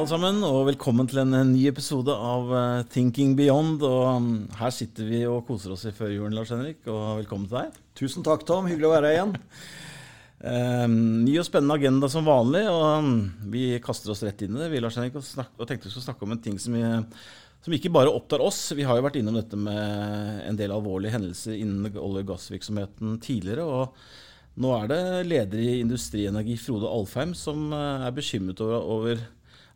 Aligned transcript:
alle 0.00 0.08
sammen, 0.08 0.38
og 0.46 0.62
velkommen 0.64 1.04
til 1.10 1.18
en 1.20 1.34
ny 1.50 1.66
episode 1.68 2.14
av 2.14 2.52
eh, 2.56 2.82
Thinking 2.88 3.34
Beyond. 3.36 3.82
Og 3.84 4.22
mm, 4.24 4.36
her 4.56 4.70
sitter 4.72 5.04
vi 5.04 5.18
og 5.28 5.42
koser 5.44 5.74
oss 5.74 5.82
i 5.90 5.92
førjulen, 5.92 6.32
Lars 6.32 6.52
Henrik, 6.54 6.78
og 6.88 7.18
velkommen 7.18 7.44
til 7.50 7.58
deg. 7.58 7.74
Tusen 7.98 8.24
takk, 8.24 8.46
Tom. 8.48 8.64
Hyggelig 8.70 8.86
å 8.88 8.92
være 8.94 9.10
her 9.10 9.18
igjen. 9.18 9.34
Um, 10.40 10.94
ny 11.26 11.34
og 11.36 11.44
spennende 11.44 11.76
agenda 11.76 12.08
som 12.08 12.24
vanlig, 12.24 12.62
og 12.72 12.84
um, 13.02 13.10
vi 13.52 13.64
kaster 13.84 14.14
oss 14.14 14.22
rett 14.24 14.40
inn 14.46 14.56
i 14.56 14.62
det. 14.62 14.70
Vi 14.72 14.80
Lars 14.80 14.96
Henrik, 14.96 15.18
og, 15.20 15.26
og 15.60 15.68
tenkte 15.68 15.90
vi 15.90 15.92
skulle 15.92 16.06
snakke 16.06 16.24
om 16.24 16.32
en 16.32 16.40
ting 16.46 16.56
som, 16.62 16.78
vi, 16.78 16.92
som, 17.66 17.74
ikke 17.76 17.92
bare 17.92 18.14
opptar 18.14 18.40
oss. 18.46 18.62
Vi 18.78 18.86
har 18.88 18.96
jo 18.96 19.04
vært 19.04 19.18
innom 19.20 19.36
dette 19.36 19.58
med 19.60 20.46
en 20.46 20.60
del 20.62 20.72
alvorlige 20.72 21.18
hendelser 21.18 21.58
innen 21.58 21.90
olje- 21.92 22.22
og 22.24 22.30
gassvirksomheten 22.30 23.18
tidligere. 23.26 23.68
og 23.68 24.56
Nå 24.64 24.72
er 24.78 24.88
det 24.94 25.02
leder 25.28 25.60
i 25.60 25.76
Industrienergi, 25.82 26.56
Frode 26.62 26.88
Alfheim, 26.88 27.36
som 27.36 27.68
uh, 27.74 28.08
er 28.08 28.16
bekymret 28.16 28.64
over, 28.64 28.80
over 28.96 29.28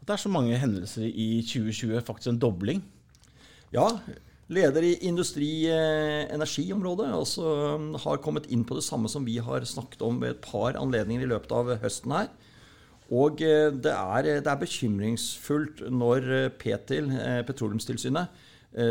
at 0.04 0.10
det 0.10 0.18
er 0.18 0.20
så 0.20 0.28
mange 0.28 0.58
hendelser 0.60 1.08
i 1.08 1.40
2020, 1.40 2.02
faktisk 2.04 2.28
en 2.28 2.38
dobling. 2.38 2.82
Ja, 3.72 3.86
leder 4.52 4.84
i 4.84 4.98
industri-energiområdet 5.08 7.08
også 7.16 7.40
um, 7.78 7.94
har 7.96 8.20
kommet 8.20 8.44
inn 8.52 8.68
på 8.68 8.76
det 8.76 8.84
samme 8.84 9.08
som 9.08 9.24
vi 9.24 9.38
har 9.40 9.64
snakket 9.64 10.04
om 10.04 10.20
ved 10.20 10.34
et 10.34 10.42
par 10.44 10.76
anledninger 10.76 11.24
i 11.24 11.30
løpet 11.30 11.48
av 11.56 11.72
høsten 11.80 12.12
her. 12.12 12.28
Og 13.12 13.42
eh, 13.44 13.70
det 13.72 13.92
er, 13.92 14.28
det 14.44 14.50
er 14.50 14.60
bekymringsfullt 14.60 15.84
når 15.92 16.28
eh, 16.32 16.50
Petil, 16.52 17.10
eh, 17.12 17.40
Petroleumstilsynet, 17.46 18.42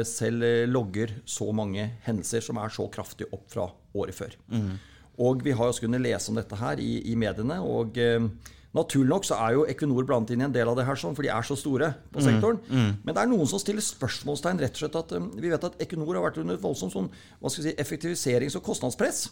selv 0.08 0.46
logger 0.72 1.10
så 1.28 1.50
mange 1.52 1.90
hendelser 2.06 2.40
som 2.40 2.56
er 2.56 2.72
så 2.72 2.86
kraftig 2.88 3.26
opp 3.36 3.50
fra 3.52 3.66
året 4.00 4.16
før. 4.16 4.38
Mm. 4.48 4.78
Og 5.20 5.42
vi 5.44 5.52
har 5.52 5.68
også 5.68 5.84
kunnet 5.84 6.06
lese 6.06 6.32
om 6.32 6.38
dette 6.40 6.56
her 6.56 6.80
i, 6.80 7.02
i 7.12 7.18
mediene. 7.20 7.58
og 7.60 8.00
Naturlig 8.74 9.12
nok 9.12 9.26
så 9.28 9.38
er 9.38 9.54
jo 9.54 9.66
Equinor 9.70 10.06
blant 10.10 10.32
inn 10.34 10.42
i 10.42 10.48
en 10.48 10.54
del 10.54 10.70
av 10.70 10.78
det 10.80 10.86
her, 10.88 10.98
sånn, 10.98 11.14
for 11.14 11.26
de 11.26 11.30
er 11.30 11.46
så 11.46 11.58
store 11.60 11.92
på 12.10 12.18
mm, 12.18 12.26
sektoren. 12.26 12.60
Mm, 12.66 12.80
mm. 12.80 12.92
Men 13.06 13.16
det 13.16 13.22
er 13.22 13.30
noen 13.30 13.50
som 13.50 13.62
stiller 13.62 13.86
spørsmålstegn. 13.86 14.62
rett 14.64 14.74
og 14.74 14.82
slett 14.82 14.98
at 14.98 15.14
um, 15.14 15.28
Vi 15.38 15.52
vet 15.52 15.68
at 15.70 15.78
Equinor 15.84 16.18
har 16.18 16.26
vært 16.26 16.40
under 16.42 16.58
voldsomt 16.62 16.96
sånn, 16.96 17.12
si, 17.54 17.74
effektiviserings- 17.78 18.58
og 18.58 18.66
kostnadspress. 18.66 19.28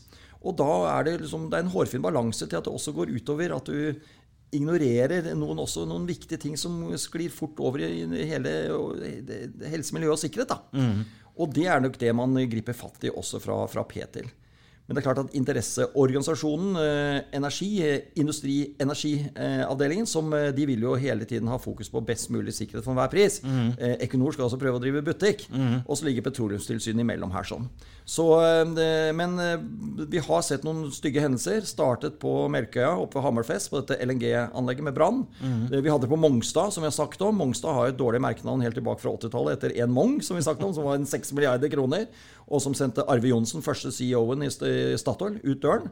Og 0.46 0.58
da 0.62 0.70
er 0.92 1.08
det, 1.08 1.16
liksom, 1.24 1.50
det 1.50 1.58
er 1.58 1.66
en 1.66 1.74
hårfin 1.74 2.06
balanse 2.06 2.46
til 2.46 2.60
at 2.60 2.70
det 2.70 2.74
også 2.74 2.94
går 2.98 3.14
utover 3.18 3.56
at 3.58 3.70
du 3.70 3.98
ignorerer 4.52 5.32
noen, 5.38 5.64
også, 5.64 5.88
noen 5.90 6.06
viktige 6.10 6.42
ting 6.42 6.58
som 6.60 6.76
sklir 7.00 7.32
fort 7.34 7.58
over 7.64 7.82
i 7.86 8.04
hele 8.30 8.54
helse, 9.72 9.96
miljø 9.96 10.12
og 10.14 10.22
sikkerhet. 10.22 10.54
Mm. 10.76 11.02
Og 11.42 11.54
det 11.56 11.66
er 11.72 11.82
nok 11.82 11.98
det 11.98 12.14
man 12.14 12.36
griper 12.52 12.78
fatt 12.78 13.08
i 13.08 13.14
også 13.14 13.42
fra, 13.42 13.64
fra 13.72 13.86
P 13.90 14.04
til. 14.14 14.30
Men 14.92 14.98
det 15.00 15.06
er 15.06 15.08
klart 15.08 15.22
at 15.22 15.36
interesseorganisasjonen 15.40 16.80
eh, 16.82 17.18
Energi, 17.38 17.70
eh, 17.86 18.10
Industri 18.20 18.56
Energiavdelingen, 18.84 20.08
som 20.10 20.28
eh, 20.36 20.50
de 20.56 20.66
vil 20.68 20.84
jo 20.84 20.98
hele 21.00 21.24
tiden 21.28 21.48
ha 21.48 21.56
fokus 21.64 21.88
på 21.92 22.02
best 22.04 22.28
mulig 22.36 22.52
sikkerhet 22.58 22.84
for 22.84 22.92
enhver 22.92 23.12
pris. 23.14 23.40
Mm. 23.40 23.70
Equinor 24.04 24.36
skal 24.36 24.50
også 24.50 24.60
prøve 24.60 24.82
å 24.82 24.84
drive 24.84 25.04
butikk. 25.06 25.46
Mm. 25.48 25.86
Og 25.86 25.96
så 25.96 26.10
ligger 26.10 26.26
Petroleumstilsynet 26.26 27.06
imellom 27.06 27.32
her 27.32 27.48
sånn. 27.48 27.70
Så, 28.12 28.26
men 29.16 29.38
vi 30.12 30.20
har 30.26 30.42
sett 30.44 30.66
noen 30.68 30.90
stygge 30.92 31.22
hendelser. 31.24 31.64
Startet 31.70 32.18
på 32.20 32.34
Melkøya 32.52 32.92
oppe 33.00 33.20
ved 33.20 33.26
Hammerfest, 33.28 33.70
på 33.72 33.80
dette 33.80 34.00
LNG-anlegget 34.04 34.88
med 34.90 34.98
brann. 34.98 35.24
Mm. 35.40 35.64
Vi 35.78 35.86
hadde 35.86 36.04
det 36.04 36.12
på 36.12 36.20
Mongstad, 36.20 36.74
som 36.76 36.84
vi 36.84 36.90
har 36.90 36.98
sagt 36.98 37.24
om. 37.24 37.40
Mongstad 37.40 37.78
har 37.78 37.94
et 37.94 38.00
dårlig 38.00 38.20
merkenavn 38.26 38.66
helt 38.66 38.76
tilbake 38.76 39.04
fra 39.06 39.16
80-tallet 39.16 39.56
etter 39.56 39.78
en 39.86 39.96
Mong, 39.96 40.20
som 40.26 40.36
vi 40.36 40.44
har 40.44 40.50
sagt 40.52 40.66
om, 40.66 40.76
som 40.76 40.90
var 40.90 41.00
en 41.00 41.08
6 41.08 41.32
milliarder 41.38 41.72
kroner 41.72 42.10
og 42.52 42.60
som 42.64 42.76
sendte 42.76 43.06
Arve 43.10 43.30
Johnsen, 43.32 43.64
første 43.64 43.92
CEO-en 43.96 44.44
i 44.44 44.50
Statoil, 45.02 45.40
ut 45.44 45.62
døren. 45.64 45.92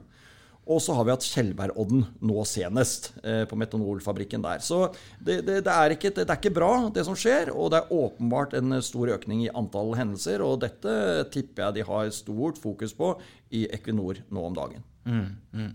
Og 0.70 0.78
så 0.86 0.94
har 0.94 1.05
vi 1.08 1.14
hatt 1.16 1.26
Skjelbergodden 1.26 2.04
nå 2.30 2.44
senest, 2.45 3.10
eh, 3.23 3.42
på 3.50 3.58
metanolfabrikken 3.58 4.44
der. 4.44 4.61
Så 4.61 4.83
det, 5.17 5.39
det, 5.48 5.64
det, 5.66 5.73
er 5.73 5.95
ikke, 5.95 6.11
det, 6.14 6.27
er 6.27 6.38
ikke, 6.38 6.54
bra, 6.54 6.72
det 6.94 7.05
som 7.08 7.17
skjer. 7.17 7.50
Og 7.55 7.72
det 7.73 7.80
er 7.80 7.94
åpenbart 7.95 8.54
en 8.60 8.77
stor 8.86 9.16
økning 9.16 9.48
i 9.48 9.50
antall 9.50 9.95
hendelser. 9.98 10.44
Og 10.45 10.60
dette 10.61 10.94
tipper 11.33 11.66
jeg 11.66 11.80
de 11.80 11.88
har 11.89 12.14
stort 12.14 12.61
fokus 12.61 12.94
på 12.94 13.16
i 13.50 13.66
Equinor 13.73 14.22
nå 14.30 14.45
om 14.52 14.58
dagen. 14.58 14.86
Mm, 15.10 15.30
mm. 15.58 15.71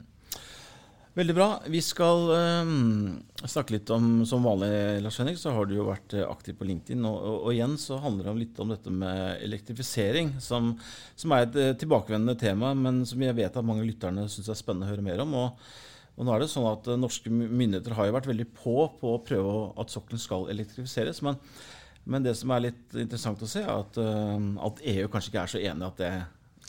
Veldig 1.14 1.34
bra. 1.36 1.48
Vi 1.70 1.78
skal 1.78 2.24
um, 2.66 3.20
snakke 3.46 3.76
litt 3.76 3.90
om 3.94 4.24
Som 4.26 4.42
vanlig, 4.42 4.70
Lars 5.04 5.20
Henrik, 5.20 5.38
så 5.38 5.52
har 5.54 5.68
du 5.70 5.76
jo 5.76 5.86
vært 5.86 6.16
eh, 6.16 6.26
aktiv 6.26 6.56
på 6.58 6.66
LinkedIn. 6.66 7.04
Og, 7.06 7.14
og, 7.14 7.36
og, 7.36 7.50
igjen 7.52 7.76
så 7.78 8.00
handler 8.02 8.32
det 8.32 8.40
litt 8.40 8.58
om 8.58 8.72
dette 8.74 8.90
med 8.90 9.44
elektrifisering, 9.46 10.32
som, 10.42 10.72
som 11.14 11.34
er 11.36 11.46
et 11.46 11.58
uh, 11.60 11.68
tilbakevendende 11.78 12.34
tema, 12.40 12.72
men 12.74 13.04
som 13.06 13.22
jeg 13.22 13.36
vet 13.38 13.60
at 13.60 13.68
mange 13.68 13.86
lytterne 13.86 14.26
syns 14.32 14.50
er 14.50 14.58
spennende 14.58 14.88
å 14.88 14.90
høre 14.90 15.06
mer 15.06 15.22
om. 15.22 15.36
Og, 15.38 15.70
og 16.18 16.26
nå 16.26 16.34
er 16.34 16.42
det 16.42 16.50
sånn 16.50 16.66
at 16.72 16.90
uh, 16.90 16.98
Norske 16.98 17.30
myndigheter 17.30 17.94
har 17.94 18.10
jo 18.10 18.18
vært 18.18 18.32
veldig 18.32 18.48
på 18.58 18.76
på 18.98 19.14
å 19.14 19.22
prøve 19.22 19.54
at 19.84 19.94
sokkelen 19.94 20.24
skal 20.24 20.50
elektrifiseres. 20.50 21.22
Men, 21.22 21.38
men, 22.10 22.26
det 22.26 22.34
som 22.42 22.50
er 22.56 22.72
litt 22.72 22.98
interessant 23.06 23.46
å 23.46 23.52
se, 23.54 23.62
er 23.62 23.70
at, 23.70 24.02
uh, 24.02 24.66
at 24.66 24.82
EU 24.96 25.06
kanskje 25.14 25.30
ikke 25.30 25.46
er 25.46 25.54
så 25.54 25.62
enig 25.62 25.92
at 25.92 26.02
det, 26.02 26.12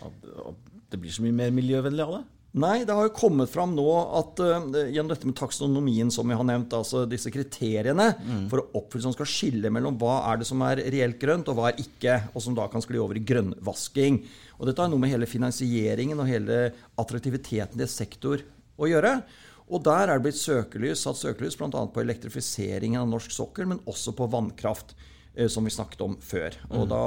at, 0.06 0.32
at 0.54 0.72
det 0.94 1.02
blir 1.02 1.18
så 1.18 1.26
mye 1.26 1.42
mer 1.42 1.58
miljøvennlig 1.64 2.06
av 2.06 2.18
det? 2.20 2.24
Nei, 2.56 2.86
det 2.88 2.96
har 2.96 3.04
jo 3.04 3.12
kommet 3.12 3.52
fram 3.52 3.74
nå 3.76 3.86
at 4.16 4.40
uh, 4.40 4.68
gjennom 4.88 5.10
dette 5.12 5.28
med 5.28 5.36
taksonomien, 5.36 6.08
som 6.14 6.30
vi 6.30 6.38
har 6.40 6.46
nevnt, 6.48 6.72
altså 6.78 7.02
disse 7.10 7.32
kriteriene 7.34 8.14
mm. 8.16 8.46
for 8.52 8.62
å 8.62 8.80
oppfylle 8.80 9.04
som 9.04 9.16
skal 9.16 9.28
skille 9.28 9.72
mellom 9.76 9.98
hva 10.00 10.22
er 10.32 10.40
det 10.40 10.48
som 10.48 10.64
er 10.64 10.80
reelt 10.94 11.20
grønt, 11.20 11.52
og 11.52 11.60
hva 11.60 11.74
er 11.74 11.82
ikke, 11.84 12.16
og 12.32 12.46
som 12.46 12.56
da 12.56 12.70
kan 12.72 12.84
skli 12.86 13.02
over 13.02 13.20
i 13.20 13.26
grønnvasking. 13.28 14.22
Og 14.56 14.70
dette 14.70 14.80
har 14.80 14.92
noe 14.92 15.04
med 15.04 15.12
hele 15.12 15.28
finansieringen 15.28 16.22
og 16.24 16.32
hele 16.32 16.62
attraktiviteten 17.02 17.84
i 17.84 17.90
sektor 17.92 18.46
å 18.80 18.88
gjøre. 18.88 19.18
Og 19.66 19.82
der 19.84 20.08
er 20.08 20.16
det 20.16 20.28
blitt 20.28 20.40
søkelys, 20.40 21.04
satt 21.04 21.20
søkelys 21.20 21.58
bl.a. 21.60 21.70
på 21.74 22.04
elektrifiseringen 22.06 23.02
av 23.02 23.12
norsk 23.12 23.36
sokkel, 23.36 23.68
men 23.68 23.84
også 23.90 24.16
på 24.16 24.30
vannkraft. 24.32 24.96
Eh, 25.36 25.50
som 25.52 25.66
vi 25.68 25.74
snakket 25.74 26.02
om 26.06 26.16
før. 26.24 26.56
Og 26.70 26.86
mm. 26.86 26.90
da 26.92 27.02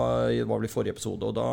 var 0.45 0.61
vel 0.61 0.69
i 0.69 0.73
forrige 0.73 0.93
episode, 0.93 1.25
og 1.25 1.37
da 1.39 1.49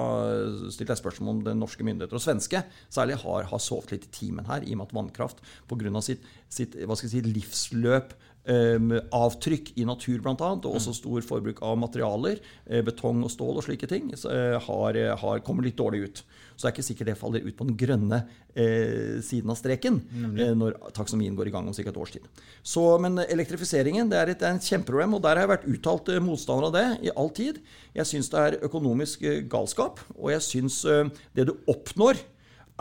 stilte 0.74 0.92
jeg 0.92 1.00
spørsmål 1.00 1.32
om 1.32 1.44
det 1.46 1.56
norske 1.56 1.86
myndigheter 1.88 2.20
og 2.20 2.24
svenske 2.24 2.66
særlig 2.92 3.16
har, 3.22 3.48
har 3.48 3.62
sovet 3.64 3.96
litt 3.96 4.10
i 4.10 4.14
timen 4.20 4.50
her, 4.50 4.66
i 4.66 4.76
og 4.76 4.82
med 4.82 4.90
at 4.90 4.96
vannkraft 4.98 5.40
pga. 5.70 6.02
sitt, 6.04 6.26
sitt 6.52 6.76
hva 6.76 6.98
skal 6.98 7.08
jeg 7.08 7.16
si, 7.16 7.34
livsløp 7.38 8.12
avtrykk 8.46 9.72
i 9.82 9.88
natur 9.90 10.20
bl.a., 10.22 10.36
og 10.38 10.68
også 10.70 10.94
stor 10.94 11.24
forbruk 11.26 11.64
av 11.66 11.80
materialer, 11.82 12.42
uh, 12.70 12.82
betong 12.86 13.24
og 13.26 13.32
stål 13.34 13.58
og 13.58 13.66
slike 13.66 13.90
ting, 13.90 14.12
uh, 14.14 14.58
har, 14.68 15.00
har, 15.22 15.42
kommer 15.46 15.66
litt 15.66 15.80
dårlig 15.80 16.04
ut. 16.06 16.26
Så 16.56 16.64
det 16.64 16.70
er 16.70 16.76
ikke 16.76 16.88
sikkert 16.88 17.10
det 17.10 17.18
faller 17.20 17.44
ut 17.44 17.56
på 17.58 17.66
den 17.68 17.76
grønne 17.80 18.22
eh, 18.56 19.18
siden 19.26 19.52
av 19.52 19.58
streken 19.60 19.98
eh, 20.40 20.54
når 20.56 20.78
taksonomien 20.96 21.36
går 21.36 21.50
i 21.50 21.54
gang 21.54 21.68
om 21.68 21.76
ca. 21.76 21.84
et 21.84 22.00
års 22.00 22.14
tid. 22.16 22.30
Så, 22.64 22.84
men 23.04 23.20
elektrifiseringen 23.26 24.12
det 24.12 24.22
er 24.22 24.32
et, 24.32 24.40
det 24.40 24.48
er 24.48 24.60
et 24.60 24.70
kjempeproblem, 24.70 25.18
og 25.18 25.26
der 25.26 25.36
har 25.36 25.46
jeg 25.46 25.52
vært 25.52 25.68
uttalt 25.74 26.14
eh, 26.14 26.24
motstander 26.24 26.70
av 26.70 26.78
det 26.78 26.86
i 27.10 27.12
all 27.12 27.32
tid. 27.36 27.60
Jeg 27.98 28.12
syns 28.12 28.32
det 28.32 28.46
er 28.46 28.58
økonomisk 28.70 29.28
eh, 29.28 29.42
galskap, 29.52 30.00
og 30.16 30.32
jeg 30.32 30.48
syns 30.48 30.80
eh, 30.88 31.12
det 31.36 31.50
du 31.52 31.58
oppnår 31.72 32.24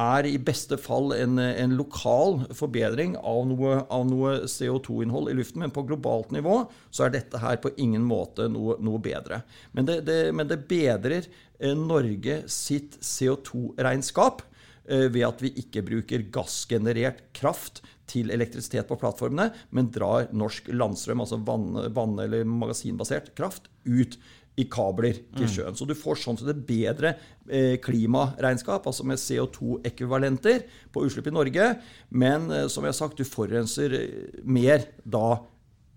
er 0.01 0.27
i 0.27 0.39
beste 0.43 0.75
fall 0.81 1.13
en, 1.15 1.39
en 1.39 1.77
lokal 1.79 2.41
forbedring 2.57 3.15
av 3.21 3.45
noe, 3.47 3.77
noe 4.09 4.33
CO2-innhold 4.51 5.31
i 5.31 5.37
luften. 5.39 5.63
Men 5.63 5.75
på 5.75 5.87
globalt 5.87 6.35
nivå 6.35 6.65
så 6.91 7.07
er 7.07 7.15
dette 7.15 7.43
her 7.43 7.61
på 7.63 7.71
ingen 7.79 8.03
måte 8.07 8.49
noe, 8.51 8.75
noe 8.83 9.03
bedre. 9.03 9.45
Men 9.73 9.87
det, 9.91 10.01
det, 10.09 10.19
men 10.35 10.51
det 10.51 10.65
bedrer 10.71 11.29
Eh, 11.65 11.75
Norge 11.79 12.43
sitt 12.51 12.99
CO2-regnskap 13.01 14.43
eh, 14.43 14.51
ved 14.85 15.23
at 15.25 15.41
vi 15.41 15.49
ikke 15.63 15.81
bruker 15.87 16.27
gassgenerert 16.35 17.23
kraft 17.37 17.81
til 18.11 18.29
elektrisitet 18.35 18.89
på 18.89 18.99
plattformene, 19.01 19.49
men 19.73 19.91
drar 19.93 20.29
norsk 20.37 20.69
landstrøm, 20.77 21.23
altså 21.25 21.39
vann-, 21.41 21.79
vann 21.97 22.19
eller 22.21 22.45
magasinbasert 22.45 23.33
kraft, 23.39 23.71
ut 23.89 24.19
i 24.61 24.67
kabler 24.71 25.17
til 25.35 25.49
mm. 25.49 25.51
sjøen. 25.51 25.79
Så 25.79 25.87
du 25.89 25.97
får 25.99 26.21
sånn 26.21 26.37
sett 26.39 26.53
et 26.53 26.61
bedre 26.69 27.15
eh, 27.49 27.79
klimaregnskap, 27.83 28.85
altså 28.87 29.07
med 29.09 29.19
CO2-ekvivalenter 29.23 30.67
på 30.95 31.07
utslipp 31.09 31.33
i 31.33 31.35
Norge. 31.35 31.71
Men 32.15 32.47
som 32.71 32.85
jeg 32.85 32.95
har 32.95 33.01
sagt, 33.01 33.19
du 33.19 33.27
forurenser 33.27 33.97
mer 34.45 34.87
da 35.03 35.41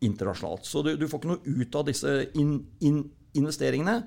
internasjonalt. 0.02 0.66
Så 0.66 0.82
du, 0.86 0.96
du 0.98 1.08
får 1.10 1.22
ikke 1.22 1.34
noe 1.36 1.60
ut 1.62 1.78
av 1.78 1.86
disse 1.88 2.16
in, 2.38 2.58
in 2.86 3.04
investeringene. 3.38 4.02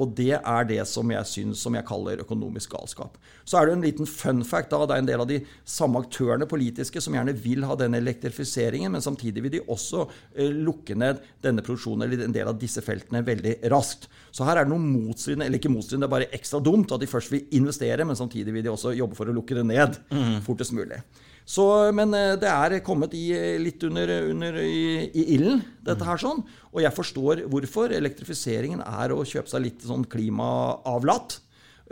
Og 0.00 0.14
det 0.18 0.34
er 0.40 0.68
det 0.68 0.80
som 0.90 1.10
jeg 1.12 1.28
syns 1.30 1.62
som 1.62 1.76
jeg 1.76 1.86
kaller 1.86 2.22
økonomisk 2.24 2.74
galskap. 2.74 3.18
Så 3.46 3.58
er 3.58 3.68
det 3.68 3.76
en 3.76 3.84
liten 3.84 4.08
fun 4.08 4.42
fact 4.46 4.72
da, 4.72 4.80
det 4.88 4.96
er 4.96 5.02
en 5.04 5.10
del 5.10 5.22
av 5.22 5.28
de 5.30 5.40
samme 5.68 6.00
aktørene 6.02 6.48
politiske 6.50 7.02
som 7.04 7.14
gjerne 7.14 7.36
vil 7.44 7.66
ha 7.68 7.76
denne 7.78 8.00
elektrifiseringen, 8.02 8.92
men 8.94 9.04
samtidig 9.04 9.44
vil 9.44 9.54
de 9.56 9.62
også 9.70 10.06
eh, 10.06 10.50
lukke 10.50 10.96
ned 10.98 11.22
denne 11.44 11.64
produksjonen 11.64 12.06
eller 12.06 12.26
en 12.26 12.34
del 12.34 12.50
av 12.50 12.58
disse 12.60 12.82
feltene 12.84 13.22
veldig 13.26 13.58
raskt. 13.72 14.08
Så 14.34 14.46
her 14.48 14.58
er 14.58 14.66
det 14.66 14.74
noe 14.74 14.82
motstridende, 14.82 15.46
eller 15.48 15.62
ikke 15.62 15.72
motstridende, 15.72 16.08
det 16.08 16.10
er 16.10 16.16
bare 16.16 16.32
ekstra 16.40 16.62
dumt 16.64 16.94
at 16.94 17.04
de 17.04 17.10
først 17.10 17.34
vil 17.34 17.46
investere, 17.58 18.06
men 18.08 18.18
samtidig 18.18 18.56
vil 18.56 18.66
de 18.66 18.72
også 18.74 18.96
jobbe 18.98 19.18
for 19.18 19.30
å 19.30 19.36
lukke 19.36 19.58
det 19.60 19.66
ned 19.68 20.00
mm. 20.10 20.40
fortest 20.46 20.74
mulig. 20.74 21.02
Så, 21.44 21.64
men 21.92 22.14
eh, 22.16 22.34
det 22.40 22.48
er 22.48 22.78
kommet 22.84 23.14
i, 23.16 23.26
eh, 23.36 23.58
litt 23.60 23.82
under, 23.84 24.10
under 24.32 24.56
i, 24.64 25.10
i, 25.12 25.24
ilden, 25.36 25.60
dette 25.84 26.06
her 26.08 26.20
sånn. 26.20 26.40
Og 26.72 26.80
jeg 26.80 26.96
forstår 26.96 27.44
hvorfor. 27.52 27.92
Elektrifiseringen 27.92 28.80
er 28.84 29.12
å 29.12 29.24
kjøpe 29.28 29.52
seg 29.52 29.66
litt 29.66 29.84
sånn 29.84 30.06
klimaavlatt. 30.08 31.36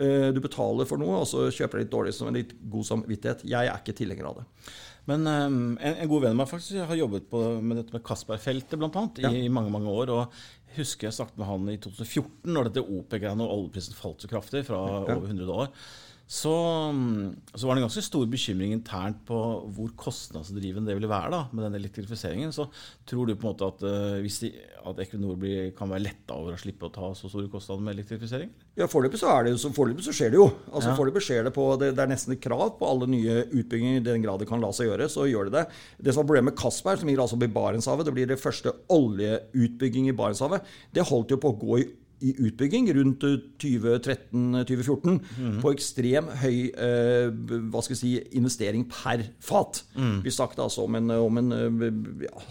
Eh, 0.01 0.31
du 0.33 0.41
betaler 0.41 0.89
for 0.89 1.01
noe, 1.01 1.21
og 1.21 1.29
så 1.29 1.51
kjøper 1.53 1.79
du 1.79 1.85
litt 1.85 1.93
dårlig 1.93 2.15
som 2.17 2.31
en 2.31 2.39
litt 2.41 2.57
god 2.73 2.89
samvittighet. 2.89 3.45
Jeg 3.53 3.69
er 3.69 3.77
ikke 3.77 3.99
tilhenger 3.99 4.31
av 4.31 4.41
det. 4.41 4.47
Men 5.11 5.27
um, 5.27 5.55
en, 5.83 5.97
en, 5.97 6.09
god 6.09 6.23
venn 6.23 6.37
av 6.37 6.39
meg 6.39 6.49
faktisk 6.49 6.87
har 6.87 6.95
jobbet 6.97 7.25
på, 7.29 7.39
med 7.59 7.81
dette 7.81 7.93
med 7.93 8.05
Castberg-feltet 8.07 8.79
bl.a. 8.79 9.03
I, 9.19 9.25
ja. 9.25 9.33
i 9.35 9.51
mange 9.51 9.73
mange 9.75 9.91
år. 9.91 10.13
og 10.15 10.37
jeg 10.71 10.79
husker 10.79 11.09
jeg 11.09 11.17
snakket 11.19 11.41
med 11.43 11.49
han 11.49 11.67
i 11.73 11.75
2014, 11.83 12.31
når 12.55 12.71
dette 12.71 12.85
OPEC-greiene 12.87 13.45
og 13.45 13.57
oljeprisen 13.57 13.99
falt 13.99 14.23
så 14.23 14.31
kraftig, 14.31 14.63
fra 14.71 14.79
ja. 14.79 15.03
over 15.03 15.27
100 15.27 15.45
dollar 15.45 15.75
så, 16.27 16.53
så, 17.55 17.67
var 17.67 17.75
det 17.75 17.83
en 17.83 17.87
ganske 17.87 18.05
stor 18.07 18.29
bekymring 18.31 18.73
internt 18.73 19.19
på 19.29 19.37
hvor 19.75 19.91
kostnadsdrivende 20.01 20.89
det 20.89 20.95
ville 20.97 21.11
være 21.11 21.33
da, 21.35 21.41
med 21.53 21.67
den 21.67 21.77
elektrifiseringen. 21.77 22.55
Så 22.57 22.69
tror 23.09 23.29
du 23.29 23.35
på 23.35 23.45
en 23.45 23.51
måte 23.51 23.69
at, 23.69 23.85
uh, 23.85 24.17
hvis 24.23 24.39
de, 24.45 24.53
at 24.89 25.03
Equinor 25.05 25.37
blir, 25.41 25.75
kan 25.77 25.93
være 25.93 26.07
letta 26.07 26.39
over 26.39 26.57
å 26.57 26.61
slippe 26.61 26.89
å 26.89 26.93
ta 26.95 27.11
så 27.19 27.29
store 27.29 27.51
kostnader 27.53 27.85
med 27.85 27.99
elektrifisering? 27.99 28.49
Ja, 28.81 28.89
Foreløpig 28.89 29.21
så, 29.21 29.29
er 29.35 29.51
det, 29.51 29.55
så, 29.61 29.69
så 29.69 30.17
skjer 30.17 30.33
det 30.33 30.41
jo. 30.41 30.49
Altså 30.71 30.93
ja. 30.93 30.97
Foreløpig 30.97 31.25
skjer 31.27 31.49
det 31.49 31.55
på 31.59 31.69
det, 31.83 31.93
det, 31.99 32.07
er 32.07 32.13
nesten 32.15 32.37
et 32.37 32.45
krav 32.45 32.79
på 32.79 32.89
alle 32.89 33.11
nye 33.13 33.43
utbygginger 33.51 34.01
i 34.01 34.07
den 34.07 34.25
grad 34.25 34.41
det 34.41 34.49
kan 34.49 34.63
la 34.63 34.73
seg 34.73 34.89
gjøre. 34.89 35.11
Så 35.13 35.29
gjør 35.29 35.51
det 35.51 35.59
det. 35.59 35.67
Det 36.01 36.15
som 36.15 36.23
var 36.23 36.31
problemet 36.31 36.53
med 36.55 36.61
Castberg, 36.63 37.03
som 37.03 37.11
ligger 37.11 37.27
altså 37.27 37.41
i 37.43 37.53
Barentshavet, 37.61 38.09
det 38.09 38.17
blir 38.17 38.33
det 38.33 38.41
første 38.41 38.73
oljeutbygging 38.93 40.09
i 40.09 40.17
Barentshavet, 40.17 40.65
det 40.97 41.11
holdt 41.13 41.37
jo 41.37 41.43
på 41.43 41.53
å 41.53 41.61
gå 41.61 41.83
i 41.83 41.91
i 42.23 42.33
utbygging 42.47 42.91
rundt 42.97 43.25
2013-2014 43.63 45.19
mm. 45.19 45.57
på 45.63 45.73
ekstrem 45.75 46.31
høy 46.43 46.57
eh, 46.71 47.29
hva 47.73 47.83
skal 47.83 47.97
jeg 47.97 48.03
si, 48.03 48.13
investering 48.39 48.87
per 48.91 49.25
fat. 49.43 49.83
Mm. 49.97 50.21
Vi 50.27 50.35
snakket 50.35 50.63
altså 50.67 50.87
om 50.87 50.99
en, 50.99 51.11
om 51.17 51.43
en 51.43 51.51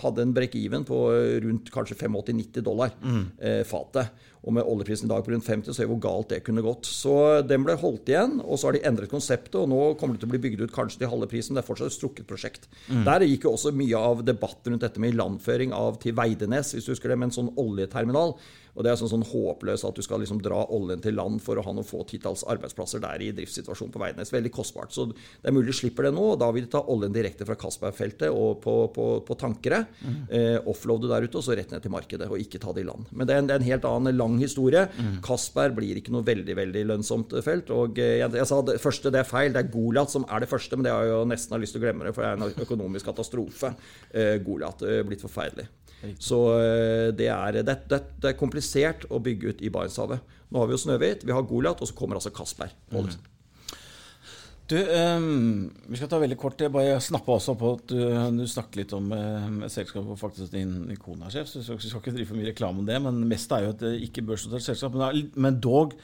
hadde 0.04 0.26
en 0.26 0.36
break-even 0.36 0.86
på 0.88 1.06
rundt 1.46 1.72
kanskje 1.74 1.98
85-90 2.00 2.68
dollar 2.68 2.94
mm. 3.00 3.24
eh, 3.40 3.64
fatet. 3.68 4.28
Og 4.42 4.56
med 4.56 4.66
oljeprisen 4.66 5.06
i 5.06 5.12
dag 5.12 5.22
på 5.22 5.34
rundt 5.36 5.46
50, 5.46 5.70
så 5.70 5.84
er 5.84 5.90
hvor 5.92 6.00
galt 6.02 6.32
det 6.34 6.40
kunne 6.46 6.64
gått. 6.66 6.88
Så 6.90 7.14
den 7.46 7.62
ble 7.66 7.76
holdt 7.78 8.10
igjen, 8.10 8.40
og 8.42 8.58
så 8.58 8.70
har 8.70 8.78
de 8.78 8.84
endret 8.90 9.12
konseptet, 9.12 9.60
og 9.60 9.70
nå 9.70 9.82
kommer 10.00 10.18
det 10.18 10.24
til 10.24 10.32
å 10.32 10.34
bli 10.34 10.42
bygd 10.48 10.64
ut 10.66 10.74
kanskje 10.74 11.04
til 11.04 11.12
halve 11.12 11.30
prisen. 11.30 11.58
Det 11.58 11.62
er 11.62 11.68
fortsatt 11.68 11.92
et 11.92 11.98
strukket 11.98 12.30
prosjekt. 12.30 12.66
Mm. 12.88 13.04
Der 13.06 13.28
gikk 13.28 13.46
jo 13.46 13.54
også 13.54 13.74
mye 13.78 14.02
av 14.02 14.24
debatten 14.26 14.74
rundt 14.74 14.86
dette 14.88 15.04
med 15.04 15.14
ilandføring 15.14 15.76
av 15.78 16.02
til 16.02 16.18
Veidenes, 16.18 16.74
hvis 16.74 16.90
du 16.90 16.96
husker 16.96 17.14
det, 17.14 17.20
med 17.22 17.30
en 17.30 17.38
sånn 17.38 17.54
oljeterminal. 17.62 18.34
Og 18.76 18.86
det 18.86 18.94
er 18.94 19.00
sånn, 19.00 19.12
sånn 19.12 19.28
håpløst 19.28 19.88
at 19.88 19.98
du 19.98 20.06
skal 20.06 20.22
liksom 20.24 20.42
dra 20.44 20.62
oljen 20.74 21.02
til 21.04 21.18
land 21.18 21.42
for 21.44 21.60
å 21.60 21.66
ha 21.66 21.74
noen 21.76 21.88
få 21.88 22.04
titalls 22.10 22.46
arbeidsplasser 22.50 23.04
der 23.04 23.24
i 23.26 23.32
driftssituasjonen 23.36 23.94
på 23.94 24.02
Veidnes. 24.02 24.34
Veldig 24.34 24.54
kostbart. 24.54 24.94
Så 24.96 25.10
det 25.12 25.50
er 25.50 25.56
mulig 25.56 25.72
de 25.72 25.78
slipper 25.80 26.08
det 26.08 26.14
nå. 26.16 26.34
og 26.34 26.40
Da 26.42 26.50
vil 26.54 26.68
de 26.68 26.72
ta 26.74 26.84
oljen 26.92 27.14
direkte 27.16 27.48
fra 27.48 27.58
Castberg-feltet 27.60 28.30
og 28.32 28.62
på, 28.64 28.76
på, 28.96 29.08
på 29.28 29.38
tankere. 29.40 29.84
Mm. 30.02 30.20
Eh, 30.28 30.58
offloade 30.72 31.10
der 31.12 31.28
ute, 31.28 31.40
og 31.40 31.46
så 31.46 31.58
rett 31.58 31.74
ned 31.74 31.84
til 31.84 31.94
markedet. 31.94 32.30
Og 32.32 32.42
ikke 32.42 32.62
ta 32.62 32.76
det 32.76 32.86
i 32.86 32.90
land. 32.90 33.10
Men 33.12 33.30
det 33.30 33.36
er 33.36 33.44
en, 33.44 33.50
det 33.50 33.56
er 33.56 33.64
en 33.64 33.70
helt 33.72 33.90
annen 33.90 34.18
lang 34.20 34.38
historie. 34.42 34.86
Mm. 34.98 35.20
Castberg 35.26 35.78
blir 35.80 36.00
ikke 36.00 36.16
noe 36.16 36.28
veldig 36.28 36.58
veldig 36.62 36.86
lønnsomt 36.94 37.36
felt. 37.46 37.74
og 37.76 38.00
eh, 38.02 38.18
jeg, 38.22 38.34
jeg, 38.40 38.50
sa 38.50 38.62
det 38.68 38.80
første, 38.84 39.14
det 39.14 39.24
er 39.24 39.30
feil. 39.30 39.52
Det 39.56 39.66
er 39.66 39.74
Goliat 39.74 40.14
som 40.14 40.28
er 40.28 40.44
det 40.44 40.52
første, 40.52 40.78
men 40.78 40.88
det 40.88 40.96
har 40.96 41.08
jeg 41.08 41.16
jo 41.16 41.28
nesten 41.32 41.58
har 41.58 41.64
lyst 41.64 41.78
til 41.78 41.84
å 41.84 41.86
glemme 41.88 42.08
det, 42.08 42.16
for 42.16 42.26
det 42.26 42.32
er 42.32 42.42
en 42.42 42.66
økonomisk 42.68 43.12
katastrofe. 43.12 43.76
Eh, 44.12 44.36
Goliat. 44.46 44.88
Eh, 44.88 45.04
blitt 45.08 45.24
forferdelig. 45.24 45.70
Så 46.22 46.40
eh, 46.58 47.10
det 47.14 47.28
er, 47.30 47.60
det, 47.62 47.76
det, 47.90 48.00
det 48.22 48.32
er, 48.32 48.38
komplisert 48.40 48.61
å 49.10 49.20
bygge 49.24 49.52
ut 49.52 49.66
i 49.66 49.72
Barentshavet. 49.74 50.24
Nå 50.52 50.62
har 50.62 50.70
vi 50.70 50.76
jo 50.76 50.82
Snøhvit, 50.86 51.26
vi 51.28 51.36
har 51.36 51.46
Goliat, 51.48 51.82
og 51.82 51.90
så 51.90 51.98
kommer 51.98 52.20
altså 52.20 52.34
Castberg. 52.36 52.74
Du, 54.72 54.78
um, 54.78 55.72
Vi 55.92 56.00
skal 56.00 56.08
ta 56.08 56.20
veldig 56.22 56.38
kort. 56.40 56.62
Jeg 56.64 56.72
bare 56.72 57.00
snappe 57.04 57.34
også 57.34 57.58
på 57.60 57.74
at 57.76 57.92
du, 57.92 58.00
du 58.38 58.46
snakket 58.48 58.78
litt 58.80 58.94
om 58.96 59.10
uh, 59.12 59.66
et 59.68 59.94
hvor 59.98 60.20
faktisk 60.20 60.54
din, 60.54 60.96
kone 61.02 61.28
er 61.28 61.34
sjef. 61.34 61.50
så 61.52 61.76
Vi 61.76 61.90
skal 61.90 62.00
ikke 62.00 62.16
drive 62.16 62.30
for 62.30 62.40
mye 62.40 62.52
reklame 62.54 62.80
om 62.80 62.88
det, 62.88 63.00
men 63.04 63.20
mest 63.28 63.52
er 63.52 63.66
jo 63.66 63.74
et 63.76 64.06
ikke-børsnotert 64.08 64.64
selskap. 64.64 64.96
Men, 64.96 65.32
men 65.36 65.60
dog 65.60 65.98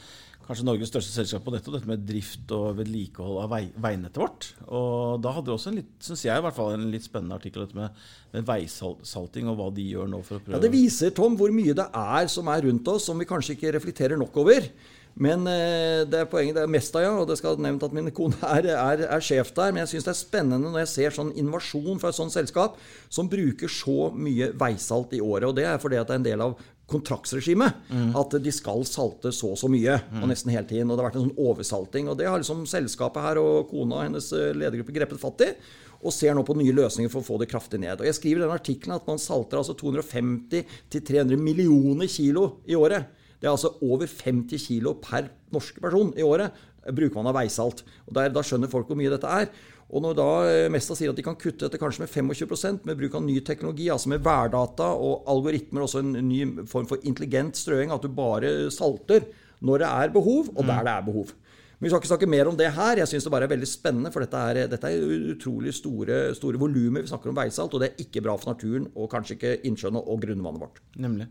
kanskje 0.48 0.66
Norges 0.68 0.92
største 0.92 1.12
selskap 1.12 1.44
på 1.44 1.52
dette, 1.54 1.72
dette 1.74 1.90
med 1.90 2.06
drift 2.08 2.52
og 2.56 2.78
vedlikehold 2.80 3.42
av 3.44 3.50
vei, 3.52 3.64
veinettet 3.84 4.20
vårt. 4.22 4.50
Og 4.68 5.20
da 5.24 5.34
hadde 5.36 5.50
du 5.50 5.56
også 5.58 5.74
en 5.74 5.80
litt, 5.82 5.90
synes 6.04 6.24
jeg 6.24 6.40
i 6.40 6.46
hvert 6.46 6.56
fall, 6.56 6.74
en 6.76 6.88
litt 6.94 7.08
spennende 7.08 7.36
artikkel 7.36 7.66
dette 7.66 7.78
med, 7.78 8.06
med 8.36 8.46
veisalting 8.48 9.50
og 9.52 9.58
hva 9.60 9.72
de 9.76 9.90
gjør 9.92 10.12
nå 10.12 10.22
for 10.24 10.40
å 10.40 10.46
prøve 10.46 10.56
Ja, 10.56 10.64
Det 10.64 10.72
viser, 10.74 11.12
Tom, 11.16 11.36
hvor 11.40 11.52
mye 11.56 11.76
det 11.78 11.90
er 11.92 12.32
som 12.32 12.48
er 12.54 12.64
rundt 12.68 12.94
oss, 12.94 13.10
som 13.10 13.20
vi 13.20 13.28
kanskje 13.28 13.58
ikke 13.58 13.76
reflekterer 13.76 14.20
nok 14.20 14.40
over. 14.40 14.72
Men 15.18 15.48
eh, 15.50 16.04
det 16.06 16.20
er 16.20 16.30
poenget, 16.30 16.56
det 16.60 16.64
er 16.64 16.70
Mesta, 16.70 17.02
ja, 17.02 17.10
og 17.18 17.26
det 17.30 17.40
skal 17.40 17.58
nevnt 17.62 17.84
at 17.84 17.94
min 17.96 18.12
kone 18.16 18.38
er, 18.56 18.70
er, 18.76 19.04
er 19.18 19.24
sjef 19.26 19.50
der. 19.58 19.74
Men 19.74 19.84
jeg 19.84 19.96
syns 19.96 20.08
det 20.08 20.14
er 20.14 20.20
spennende 20.20 20.70
når 20.70 20.84
jeg 20.84 20.94
ser 20.94 21.16
sånn 21.18 21.34
innovasjon 21.34 22.00
fra 22.02 22.14
et 22.14 22.20
sånt 22.20 22.36
selskap 22.36 22.78
som 23.10 23.30
bruker 23.32 23.72
så 23.72 24.12
mye 24.14 24.52
veisalt 24.58 25.16
i 25.18 25.22
året. 25.24 25.50
Og 25.50 25.58
det 25.58 25.66
er 25.68 25.82
fordi 25.82 26.00
at 26.00 26.10
det 26.10 26.18
er 26.18 26.22
en 26.22 26.30
del 26.30 26.46
av 26.46 26.60
kontraktsregimet. 26.88 27.82
Mm. 27.92 28.12
At 28.18 28.38
de 28.44 28.54
skal 28.56 28.86
salte 28.88 29.34
så 29.36 29.52
og 29.54 29.60
så 29.60 29.70
mye, 29.72 29.98
mm. 30.00 30.22
og 30.22 30.32
nesten 30.32 30.54
hele 30.54 30.68
tiden. 30.70 30.90
Og 30.90 30.96
det 30.96 31.04
har 31.04 31.10
vært 31.10 31.20
en 31.20 31.28
sånn 31.28 31.50
oversalting. 31.50 32.08
Og 32.12 32.18
det 32.20 32.30
har 32.30 32.40
liksom 32.40 32.64
selskapet 32.70 33.26
her 33.26 33.42
og 33.42 33.68
kona 33.72 34.00
og 34.00 34.08
hennes 34.08 34.32
eh, 34.36 34.54
ledergruppe 34.56 34.96
grepet 34.96 35.22
fatt 35.22 35.46
i. 35.46 35.52
Og 35.98 36.14
ser 36.14 36.38
nå 36.38 36.44
på 36.46 36.56
nye 36.60 36.76
løsninger 36.78 37.12
for 37.12 37.24
å 37.24 37.28
få 37.28 37.40
det 37.42 37.50
kraftig 37.52 37.82
ned. 37.84 38.00
Og 38.00 38.08
Jeg 38.08 38.20
skriver 38.20 38.44
i 38.44 38.46
den 38.46 38.56
artikkelen 38.56 38.98
at 39.00 39.08
man 39.10 39.22
salter 39.22 39.60
altså 39.60 39.76
250-300 39.80 41.42
millioner 41.42 42.12
kilo 42.12 42.50
i 42.70 42.78
året. 42.78 43.10
Det 43.38 43.46
er 43.46 43.54
altså 43.54 43.76
over 43.86 44.10
50 44.10 44.62
kilo 44.62 44.96
per 45.02 45.28
norske 45.54 45.82
person 45.82 46.10
i 46.18 46.26
året 46.26 46.56
bruker 46.94 47.20
man 47.20 47.30
av 47.32 47.38
veisalt. 47.38 47.84
Og 48.08 48.16
der, 48.16 48.30
Da 48.34 48.44
skjønner 48.46 48.72
folk 48.72 48.88
hvor 48.90 49.00
mye 49.00 49.12
dette 49.12 49.28
er. 49.28 49.50
Og 49.88 50.04
når 50.04 50.16
da 50.18 50.30
eh, 50.50 50.70
Mesta 50.72 50.98
sier 50.98 51.14
at 51.14 51.18
de 51.20 51.24
kan 51.24 51.38
kutte 51.40 51.64
dette 51.64 51.80
kanskje 51.80 52.04
med 52.04 52.12
25% 52.12 52.88
med 52.88 53.00
bruk 53.00 53.16
av 53.16 53.24
ny 53.24 53.40
teknologi, 53.48 53.88
altså 53.94 54.12
med 54.12 54.24
værdata 54.26 54.90
og 55.00 55.28
algoritmer, 55.32 55.86
også 55.86 56.04
en 56.04 56.18
ny 56.28 56.42
form 56.68 56.90
for 56.90 57.04
intelligent 57.08 57.60
strøing, 57.60 57.94
at 57.96 58.04
du 58.04 58.12
bare 58.12 58.72
salter 58.74 59.30
når 59.64 59.84
det 59.84 59.90
er 59.90 60.14
behov, 60.14 60.52
og 60.54 60.68
der 60.68 60.84
det 60.86 60.94
er 60.94 61.06
behov. 61.08 61.32
Men 61.78 61.86
Vi 61.86 61.90
skal 61.90 62.02
ikke 62.02 62.10
snakke 62.10 62.30
mer 62.30 62.50
om 62.50 62.58
det 62.58 62.72
her. 62.74 62.98
Jeg 62.98 63.08
syns 63.08 63.26
det 63.26 63.32
bare 63.32 63.46
er 63.46 63.54
veldig 63.54 63.70
spennende, 63.70 64.12
for 64.12 64.26
dette 64.26 64.38
er, 64.38 64.68
dette 64.70 64.90
er 64.90 65.34
utrolig 65.34 65.74
store, 65.78 66.36
store 66.36 66.60
volumer 66.60 67.06
vi 67.06 67.12
snakker 67.12 67.30
om 67.30 67.38
veisalt, 67.38 67.74
og 67.74 67.82
det 67.82 67.92
er 67.92 68.06
ikke 68.06 68.24
bra 68.26 68.34
for 68.38 68.54
naturen 68.54 68.90
og 68.96 69.12
kanskje 69.12 69.38
ikke 69.38 69.58
innsjøene 69.70 70.02
og 70.02 70.24
grunnvannet 70.26 70.64
vårt. 70.64 70.82
Nemlig. 70.98 71.30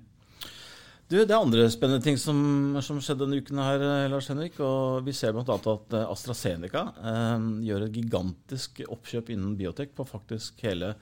Du, 1.07 1.15
Det 1.23 1.31
er 1.31 1.39
andre 1.39 1.69
spennende 1.71 2.03
ting 2.03 2.17
som, 2.19 2.39
som 2.83 2.99
skjedde 2.99 3.23
denne 3.23 3.39
uken, 3.39 3.61
her, 3.63 3.83
eh, 3.85 4.09
Lars 4.11 4.27
Henrik. 4.33 4.57
og 4.59 5.05
Vi 5.07 5.15
ser 5.15 5.37
bl.a. 5.37 5.45
at 5.47 5.95
eh, 5.95 6.09
AstraZeneca 6.11 6.83
eh, 6.99 7.45
gjør 7.69 7.85
et 7.87 7.95
gigantisk 7.95 8.81
oppkjøp 8.89 9.31
innen 9.31 9.55
biotek 9.59 9.95
på 9.95 10.07
faktisk 10.09 10.65
hele 10.67 10.97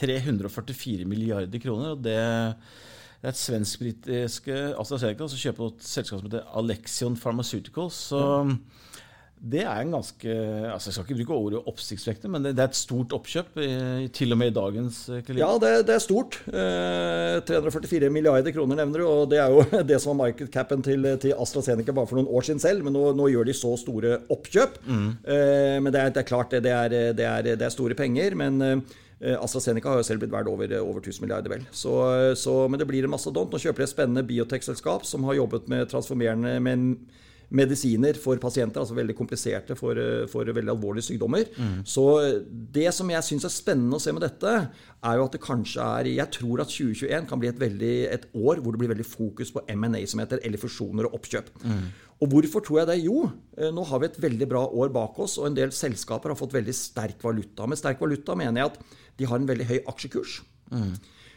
344 0.00 1.04
milliarder 1.04 1.60
kroner. 1.60 1.92
og 1.92 2.00
det 2.06 2.16
det 3.22 3.28
er 3.28 3.36
et 3.36 3.38
svensk-britisk 3.38 4.48
AstraZeneca 4.50 5.28
som 5.30 5.38
kjøper 5.38 5.68
et 5.68 5.84
selskap 5.86 6.18
som 6.18 6.26
heter 6.26 6.48
Alexion 6.58 7.14
Pharmaceuticals. 7.14 8.00
Så 8.08 8.18
ja. 8.18 8.56
Det 9.42 9.64
er 9.64 9.80
en 9.82 9.94
ganske 9.96 10.34
altså 10.70 10.90
Jeg 10.90 10.94
skal 10.94 11.08
ikke 11.08 11.24
bruke 11.24 11.38
ordet 11.48 11.60
oppsiktsvekkende, 11.72 12.30
men 12.30 12.44
det, 12.44 12.52
det, 12.54 12.62
er 12.62 12.70
et 12.70 12.78
stort 12.78 13.14
oppkjøp, 13.16 13.56
til 14.14 14.34
og 14.34 14.38
med 14.38 14.52
i 14.52 14.54
dagens 14.54 14.98
klima. 15.26 15.40
Ja, 15.40 15.48
det, 15.58 15.70
det, 15.88 15.96
er 15.96 16.04
stort. 16.04 16.38
Eh, 16.46 17.40
344 17.48 18.10
milliarder 18.14 18.54
kroner 18.54 18.78
nevner 18.78 19.02
du, 19.02 19.06
og 19.08 19.24
det 19.32 19.40
er 19.42 19.50
jo 19.50 19.64
det 19.90 19.98
som 20.02 20.12
var 20.12 20.20
market 20.28 20.52
capen 20.54 20.84
til, 20.86 21.08
til, 21.22 21.34
AstraZeneca 21.34 21.94
bare 21.96 22.10
for 22.10 22.20
noen 22.20 22.30
år 22.30 22.46
siden 22.46 22.62
selv, 22.62 22.86
men 22.86 22.94
nå, 22.94 23.08
nå 23.18 23.26
gjør 23.32 23.48
de 23.50 23.56
så 23.58 23.72
store 23.80 24.20
oppkjøp. 24.30 24.78
Mm. 24.86 25.08
Eh, 25.34 25.78
men 25.82 25.90
det 25.90 26.04
er, 26.04 26.12
det 26.14 26.22
er, 26.22 26.28
klart 26.28 26.54
det 26.54 26.76
er, 26.76 26.94
det 27.18 27.56
er, 27.58 27.74
store 27.74 27.98
penger. 27.98 28.38
men 28.38 28.62
eh, 28.62 29.34
AstraZeneca 29.42 29.90
har 29.90 30.04
jo 30.04 30.06
selv 30.06 30.22
blitt 30.22 30.34
verdt 30.34 30.52
over, 30.52 30.70
over 30.78 31.02
1000 31.02 31.26
milliarder, 31.26 31.50
vel. 31.50 31.66
Så, 31.74 31.96
så, 32.38 32.60
men 32.70 32.78
det 32.78 32.86
blir 32.86 33.10
en 33.10 33.16
mastodont. 33.16 33.50
Nå 33.50 33.58
kjøper 33.58 33.82
de 33.82 33.90
et 33.90 33.96
spennende 33.96 34.26
biotekselskap 34.26 35.02
som 35.08 35.26
har 35.26 35.40
jobbet 35.40 35.66
med 35.72 35.90
transformerende 35.90 36.54
med 36.62 36.94
medisiner 37.52 38.16
for 38.18 38.40
pasienter, 38.40 38.80
altså 38.80 38.96
veldig 38.96 39.16
kompliserte 39.16 39.76
for, 39.78 39.98
eh, 39.98 40.24
for 40.30 40.48
veldig 40.48 40.72
alvorlige 40.72 41.10
sykdommer. 41.10 41.44
Mm. 41.56 41.82
Så 41.84 42.06
det 42.72 42.88
som 42.94 43.08
jeg 43.12 43.26
syns 43.28 43.44
er 43.44 43.52
spennende 43.52 43.98
å 43.98 44.02
se 44.02 44.12
med 44.12 44.24
dette, 44.24 44.54
er 45.02 45.18
jo 45.18 45.26
at 45.26 45.34
det 45.34 45.42
kanskje 45.42 45.82
er 45.82 46.04
Jeg 46.12 46.30
tror 46.30 46.60
at 46.62 46.70
2021 46.70 47.28
kan 47.28 47.40
bli 47.40 47.48
et, 47.48 47.58
veldig, 47.58 47.94
et 48.12 48.26
år 48.34 48.60
hvor 48.62 48.72
det 48.72 48.80
blir 48.80 48.92
veldig 48.94 49.06
fokus 49.06 49.50
på 49.50 49.62
M&A, 49.68 50.04
som 50.06 50.20
heter, 50.20 50.40
eller 50.44 50.58
fusjoner 50.58 51.08
og 51.08 51.18
oppkjøp. 51.20 51.50
Mm. 51.64 51.86
Og 52.22 52.28
hvorfor 52.30 52.62
tror 52.62 52.78
jeg 52.80 52.90
det? 52.92 52.98
Jo, 53.04 53.30
eh, 53.58 53.70
nå 53.74 53.84
har 53.84 53.98
vi 53.98 54.06
et 54.06 54.20
veldig 54.20 54.48
bra 54.48 54.66
år 54.66 54.92
bak 54.94 55.18
oss, 55.18 55.38
og 55.38 55.48
en 55.48 55.58
del 55.58 55.70
selskaper 55.74 56.30
har 56.30 56.38
fått 56.38 56.54
veldig 56.54 56.74
sterk 56.74 57.18
valuta. 57.22 57.66
Med 57.66 57.78
sterk 57.78 58.00
valuta 58.00 58.36
mener 58.38 58.62
jeg 58.62 58.70
at 58.70 58.78
de 59.18 59.26
har 59.26 59.40
en 59.40 59.48
veldig 59.48 59.66
høy 59.66 59.78
aksjekurs. 59.90 60.40
Mm. 60.70 60.94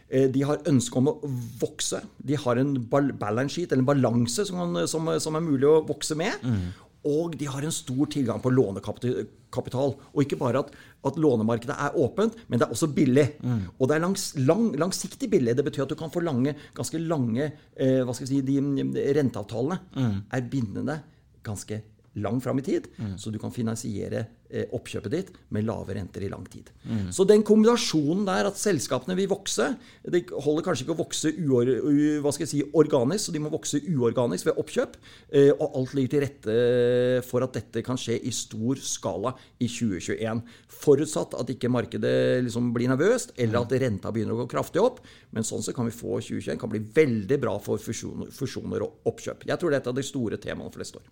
Eh, 0.09 0.27
de 0.29 0.43
har 0.45 0.63
ønske 0.69 0.99
om 0.99 1.09
å 1.09 1.19
vokse. 1.61 2.01
De 2.17 2.37
har 2.37 2.61
en 2.61 2.75
balance 2.89 3.55
sheet, 3.55 3.71
eller 3.71 3.83
en 3.83 3.93
balanse, 3.93 4.45
som, 4.47 4.75
som, 4.89 5.13
som, 5.21 5.37
er 5.37 5.45
mulig 5.45 5.69
å 5.69 5.79
vokse 5.87 6.17
med. 6.19 6.43
Mm. 6.45 6.65
Og 7.05 7.35
de 7.37 7.47
har 7.49 7.65
en 7.65 7.73
stor 7.73 8.09
tilgang 8.13 8.41
på 8.41 8.51
lånekapital. 8.53 9.95
Og 10.13 10.21
ikke 10.23 10.39
bare 10.41 10.63
at, 10.65 10.71
at 11.05 11.17
lånemarkedet 11.21 11.77
er 11.87 11.97
åpent, 12.01 12.37
men 12.47 12.61
det 12.61 12.67
er 12.67 12.73
også 12.73 12.89
billig. 12.93 13.27
Mm. 13.45 13.65
Og 13.77 13.89
det 13.89 13.97
er 13.97 14.05
langs, 14.05 14.27
lang, 14.41 14.69
langsiktig 14.81 15.29
billig. 15.33 15.57
Det 15.57 15.65
betyr 15.67 15.85
at 15.85 15.93
du 15.93 15.99
kan 15.99 16.13
få 16.13 16.23
lange, 16.25 16.55
ganske 16.77 17.01
lange 17.01 17.49
eh, 17.49 18.01
hva 18.01 18.13
skal 18.13 18.25
vi 18.25 18.31
si, 18.33 18.45
de, 18.45 18.87
de 18.95 19.09
renteavtalene 19.19 19.81
mm. 19.93 20.15
er 20.33 20.49
bindende 20.49 21.01
ganske 21.45 21.81
langt 22.15 22.43
fram 22.45 22.59
i 22.59 22.63
tid, 22.63 22.87
så 23.19 23.31
du 23.31 23.37
kan 23.41 23.51
finansiere 23.51 24.21
eh, 24.49 24.65
oppkjøpet 24.71 25.11
ditt 25.11 25.31
med 25.51 25.65
lave 25.67 25.95
renter 25.97 26.23
i 26.23 26.29
lang 26.31 26.45
tid. 26.47 26.69
Så 27.11 27.25
den 27.27 27.43
kombinasjonen 27.43 28.25
der 28.27 28.47
at 28.47 28.55
selskapene 28.61 29.15
vil 29.17 29.27
vokse 29.27 29.65
Det 30.05 30.21
holder 30.31 30.63
kanskje 30.63 30.85
ikke 30.85 30.95
å 30.95 31.01
vokse 31.01 31.31
uor, 31.43 31.67
u, 31.67 32.21
hva 32.23 32.31
skal 32.31 32.45
jeg 32.45 32.51
si, 32.53 32.61
organisk, 32.77 33.25
så 33.27 33.33
de 33.35 33.41
må 33.43 33.49
vokse 33.51 33.81
uorganisk 33.83 34.45
ved 34.47 34.61
oppkjøp. 34.61 34.95
eh, 35.31 35.51
Og 35.59 35.75
alt 35.75 35.93
ligger 35.97 36.09
til 36.15 36.23
rette 36.25 37.25
for 37.27 37.43
at 37.43 37.53
dette 37.57 37.83
kan 37.83 37.97
skje 37.99 38.19
i 38.23 38.31
stor 38.31 38.75
skala 38.79 39.35
i 39.59 39.67
2021. 39.67 40.41
Forutsatt 40.75 41.35
at 41.39 41.51
ikke 41.51 41.71
markedet 41.71 42.43
liksom 42.45 42.71
blir 42.75 42.87
nervøst, 42.91 43.33
eller 43.37 43.61
at 43.63 43.71
renta 43.81 44.11
begynner 44.11 44.35
å 44.35 44.43
gå 44.45 44.49
kraftig 44.55 44.81
opp. 44.83 44.99
Men 45.31 45.43
sånn 45.43 45.63
så 45.65 45.73
kan 45.75 45.85
vi 45.89 45.91
få 45.95 46.19
2021 46.21 46.59
kan 46.61 46.71
bli 46.71 46.79
veldig 46.79 47.39
bra 47.41 47.57
for 47.59 47.77
fusjoner, 47.81 48.31
fusjoner 48.31 48.83
og 48.85 49.01
oppkjøp. 49.11 49.45
Jeg 49.47 49.59
tror 49.59 49.71
det 49.71 49.81
er 49.83 49.91
de 49.95 50.03
store 50.05 50.37
temaene 50.37 50.71
for 50.71 50.79
neste 50.83 51.01
år. 51.01 51.09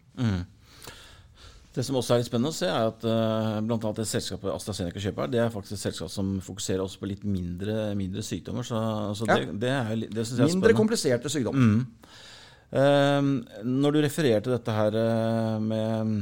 Det 1.74 1.82
som 1.86 1.96
også 1.98 2.14
er 2.14 2.20
litt 2.22 2.28
spennende 2.30 2.52
å 2.54 2.56
se, 2.56 2.68
er 2.70 2.90
at 2.92 3.06
uh, 3.10 3.56
blant 3.66 3.82
annet 3.88 4.04
det 4.04 4.06
selskapet 4.06 4.52
AstraZeneca 4.54 5.02
kjøper, 5.02 5.32
det 5.34 5.40
er 5.42 5.50
faktisk 5.54 5.74
et 5.80 5.82
selskap 5.88 6.12
som 6.14 6.36
fokuserer 6.46 6.84
også 6.84 7.00
på 7.02 7.10
litt 7.10 7.24
mindre, 7.26 7.96
mindre 7.98 8.22
sykdommer. 8.26 8.68
Så, 8.68 8.78
så 9.18 9.26
Ja. 9.30 9.40
det, 9.42 9.56
det, 9.64 9.72
er, 9.74 9.96
det 10.06 10.28
synes 10.28 10.38
jeg 10.38 10.46
er 10.52 10.54
Mindre 10.54 10.76
kompliserte 10.78 11.32
sykdommer. 11.34 11.82
Eh, 12.74 13.26
når 13.66 13.94
du 13.98 14.00
refererte 14.06 14.54
dette 14.54 14.74
her 14.78 14.96
uh, 14.98 15.58
med 15.62 16.14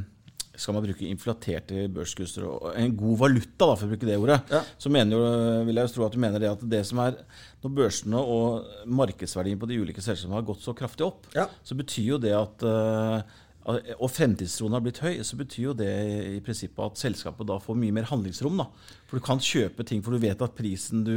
skal 0.62 0.76
man 0.76 0.84
bruke 0.84 1.08
inflaterte 1.08 1.86
børskurser 1.90 2.44
og 2.46 2.66
en 2.78 2.92
god 3.00 3.16
valuta, 3.24 3.66
da, 3.66 3.76
for 3.80 3.88
å 3.88 3.92
bruke 3.94 4.06
det 4.06 4.18
ordet, 4.20 4.40
Ja. 4.52 4.60
så 4.78 4.92
mener 4.94 5.16
jo, 5.18 5.30
vil 5.66 5.80
jeg 5.80 5.88
jo 5.88 5.94
tro 5.96 6.06
at 6.06 6.14
du 6.14 6.20
mener 6.22 6.44
det 6.44 6.50
at 6.52 6.66
det 6.70 6.82
som 6.86 7.00
er 7.02 7.16
Når 7.64 7.72
børsene 7.78 8.20
og 8.20 8.68
markedsverdien 8.90 9.58
på 9.62 9.68
de 9.70 9.80
ulike 9.82 10.02
selskapene 10.04 10.38
har 10.38 10.46
gått 10.46 10.62
så 10.66 10.76
kraftig 10.78 11.08
opp, 11.08 11.26
Ja. 11.34 11.48
så 11.64 11.76
betyr 11.80 12.12
jo 12.14 12.18
det 12.22 12.36
at 12.36 12.64
eh, 12.68 13.24
og 13.70 14.10
fremtidstroen 14.10 14.74
har 14.74 14.82
blitt 14.82 15.02
høy, 15.04 15.20
så 15.26 15.38
betyr 15.38 15.68
jo 15.68 15.78
det 15.78 15.92
i 16.32 16.42
prinsippet 16.44 16.82
at 16.82 17.02
selskapet 17.02 17.50
da 17.50 17.60
får 17.62 17.78
mye 17.78 17.94
mer 17.94 18.10
handlingsrom. 18.10 18.58
da. 18.58 18.68
For 19.06 19.20
du 19.20 19.26
kan 19.26 19.42
kjøpe 19.44 19.86
ting, 19.86 20.02
for 20.02 20.16
du 20.16 20.24
vet 20.24 20.42
at 20.42 20.58
prisen 20.58 21.04
du 21.06 21.16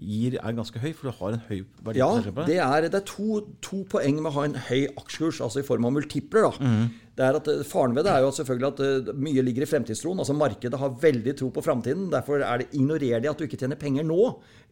gir 0.00 0.38
er 0.40 0.56
ganske 0.56 0.80
høy, 0.80 0.90
for 0.96 1.10
du 1.10 1.18
har 1.20 1.36
en 1.36 1.44
høy 1.50 1.60
verdi 1.84 2.00
Ja, 2.00 2.08
det 2.48 2.56
er, 2.64 2.88
det 2.88 2.98
er 3.02 3.06
to, 3.08 3.42
to 3.60 3.82
poeng 3.92 4.16
med 4.22 4.30
å 4.32 4.36
ha 4.38 4.48
en 4.48 4.56
høy 4.70 4.86
aksjekurs, 4.96 5.42
altså 5.44 5.60
i 5.60 5.66
form 5.66 5.84
av 5.90 5.96
multipler. 5.98 6.48
da. 6.48 6.72
Det 7.20 7.26
er 7.26 7.36
at 7.36 7.48
eh, 7.52 7.64
Faren 7.68 7.92
ved 7.92 8.06
det 8.06 8.12
er 8.14 8.22
jo 8.24 8.30
selvfølgelig 8.32 8.68
at 8.70 8.78
eh, 8.86 9.08
mye 9.20 9.42
ligger 9.44 9.66
i 9.66 9.68
fremtidstroen. 9.68 10.22
altså 10.22 10.32
Markedet 10.38 10.78
har 10.80 10.94
veldig 11.02 11.34
tro 11.36 11.50
på 11.52 11.64
framtiden. 11.66 12.06
Derfor 12.12 12.40
er 12.40 12.62
det, 12.62 12.68
ignorerer 12.78 13.20
de 13.20 13.28
at 13.28 13.36
du 13.36 13.44
ikke 13.44 13.58
tjener 13.60 13.76
penger 13.76 14.06
nå, 14.08 14.20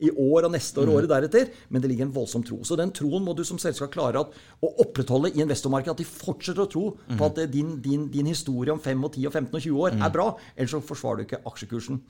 i 0.01 0.09
år 0.15 0.47
og 0.47 0.55
neste 0.55 0.81
år 0.81 0.89
og 0.89 1.01
året 1.03 1.11
deretter. 1.13 1.51
Men 1.69 1.83
det 1.85 1.91
ligger 1.91 2.07
en 2.07 2.15
voldsom 2.15 2.47
tro. 2.47 2.63
Så 2.65 2.79
den 2.79 2.95
troen 2.97 3.27
må 3.27 3.35
du 3.37 3.43
som 3.45 3.61
selskap 3.61 3.93
klare 3.93 4.23
at, 4.23 4.33
å 4.65 4.71
opprettholde 4.87 5.35
i 5.35 5.43
investormarkedet. 5.45 5.99
At 5.99 6.01
de 6.01 6.09
fortsetter 6.09 6.65
å 6.65 6.71
tro 6.73 6.87
på 7.19 7.29
at 7.29 7.43
eh, 7.43 7.51
din, 7.53 7.77
din, 7.85 8.09
din 8.15 8.31
historie 8.33 8.73
om 8.73 8.81
5 8.81 9.05
og 9.05 9.13
10 9.19 9.29
og 9.29 9.37
15 9.43 9.53
og 9.53 9.61
20 9.67 9.85
år 9.85 10.01
er 10.09 10.17
bra. 10.17 10.31
Ellers 10.57 10.73
så 10.79 10.81
forsvarer 10.89 11.21
du 11.21 11.29
ikke 11.29 11.43
aksjekursen. 11.53 12.01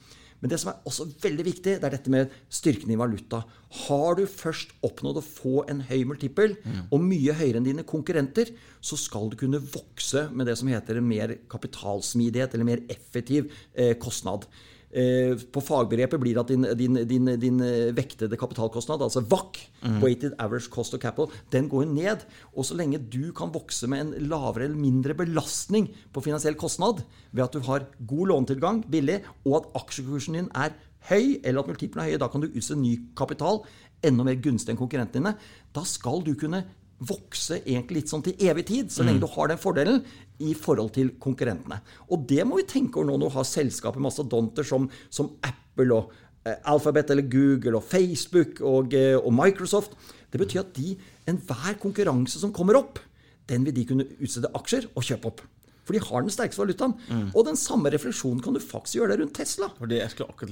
Men 0.41 0.53
det 0.53 0.61
som 0.63 0.71
er 0.71 0.87
også 0.87 1.09
veldig 1.23 1.45
viktig, 1.49 1.77
det 1.81 1.87
er 1.87 1.95
dette 1.97 2.13
med 2.13 2.33
styrken 2.53 2.93
i 2.95 2.99
valuta. 2.99 3.43
Har 3.85 4.19
du 4.19 4.25
først 4.31 4.71
oppnådd 4.87 5.19
å 5.19 5.25
få 5.25 5.55
en 5.69 5.83
høy 5.89 6.05
multiple, 6.09 6.55
og 6.95 7.03
mye 7.03 7.35
høyere 7.35 7.59
enn 7.59 7.67
dine 7.67 7.87
konkurrenter, 7.89 8.53
så 8.81 8.97
skal 9.01 9.31
du 9.33 9.37
kunne 9.41 9.59
vokse 9.59 10.29
med 10.31 10.47
det 10.47 10.57
som 10.61 10.71
heter 10.71 11.01
en 11.01 11.09
mer 11.09 11.35
kapitalsmidighet, 11.51 12.55
eller 12.55 12.71
mer 12.71 12.85
effektiv 12.95 13.51
eh, 13.75 13.97
kostnad. 13.99 14.47
Eh, 14.89 15.35
på 15.53 15.61
fagbegrepet 15.61 16.21
blir 16.21 16.39
at 16.41 16.49
din, 16.49 16.65
din, 16.79 16.95
din, 17.09 17.29
din 17.41 17.61
eh, 17.61 17.91
vektede 17.93 18.39
kapitalkostnad, 18.41 19.03
altså 19.05 19.21
WAC, 19.21 19.59
Weighted 20.01 20.33
Average 20.41 20.71
Cost 20.73 20.97
of 20.97 21.03
Capital, 21.03 21.29
den 21.53 21.69
går 21.69 21.85
jo 21.85 21.93
ned. 21.93 22.25
Og 22.57 22.65
så 22.65 22.77
lenge 22.79 23.03
du 23.13 23.29
kan 23.37 23.53
vokse 23.53 23.89
med 23.91 24.01
en 24.01 24.29
lavere 24.31 24.65
eller 24.65 24.81
mindre 24.81 25.17
belastning 25.19 25.91
på 26.13 26.25
finansiell 26.25 26.57
kostnad 26.57 27.05
ved 27.33 27.45
at 27.45 27.53
du 27.53 27.61
har 27.69 27.85
god 28.01 28.33
lånetilgang, 28.33 28.83
billig, 28.89 29.21
og 29.45 29.61
at 29.61 29.71
aksjekursen 29.83 30.41
din 30.41 30.51
er 30.57 30.73
høy, 31.11 31.37
eller 31.45 31.61
at 31.61 31.69
multiplen 31.69 32.05
er 32.05 32.15
høy, 32.15 32.19
da 32.21 32.31
kan 32.33 32.43
du 32.43 32.49
utse 32.49 32.77
ny 32.77 32.97
kapital 33.17 33.63
enda 34.05 34.25
mer 34.25 34.41
gunstig 34.41 34.73
enn 34.73 34.81
konkurrentene 34.81 35.21
dine. 35.21 35.37
Da 35.75 35.85
skal 35.89 36.25
du 36.25 36.33
kunne 36.39 36.65
vokse 36.99 37.61
egentlig 37.61 38.01
litt 38.01 38.11
sånn 38.11 38.25
til 38.27 38.41
evig 38.43 38.65
tid, 38.67 38.91
så 38.91 39.05
lenge 39.07 39.23
du 39.23 39.29
har 39.31 39.53
den 39.53 39.61
fordelen 39.61 40.01
i 40.45 40.55
forhold 40.55 40.93
til 40.95 41.13
konkurrentene. 41.21 41.81
Og 42.11 42.25
det 42.31 42.47
må 42.47 42.61
vi 42.61 42.69
tenke 42.69 43.01
over 43.01 43.11
nå 43.11 43.19
når 43.19 43.33
du 43.33 43.37
har 43.39 43.49
selskaper, 43.49 44.03
mastodonter 44.03 44.67
som, 44.67 44.87
som 45.11 45.33
Apple 45.43 45.91
og 45.95 46.15
eh, 46.47 46.57
Alphabet 46.71 47.11
eller 47.15 47.29
Google 47.31 47.79
og 47.81 47.87
Facebook 47.87 48.63
og, 48.63 48.95
eh, 48.95 49.17
og 49.19 49.35
Microsoft. 49.35 49.97
Det 50.33 50.41
betyr 50.41 50.65
at 50.65 50.75
de, 50.77 50.97
enhver 51.29 51.79
konkurranse 51.83 52.41
som 52.41 52.55
kommer 52.55 52.79
opp, 52.79 53.01
den 53.49 53.65
vil 53.65 53.77
de 53.77 53.87
kunne 53.89 54.09
utstede 54.21 54.51
aksjer 54.57 54.91
og 54.95 55.07
kjøpe 55.09 55.33
opp. 55.33 55.47
For 55.89 55.97
de 55.97 56.03
har 56.05 56.21
den 56.21 56.33
sterkeste 56.33 56.61
valutaen. 56.61 56.93
Og 57.33 57.47
den 57.47 57.57
samme 57.57 57.89
refleksjonen 57.89 58.43
kan 58.45 58.53
du 58.53 58.61
faktisk 58.61 58.99
gjøre 58.99 59.15
der 59.15 59.23
rundt 59.23 59.39
Tesla. 59.39 59.71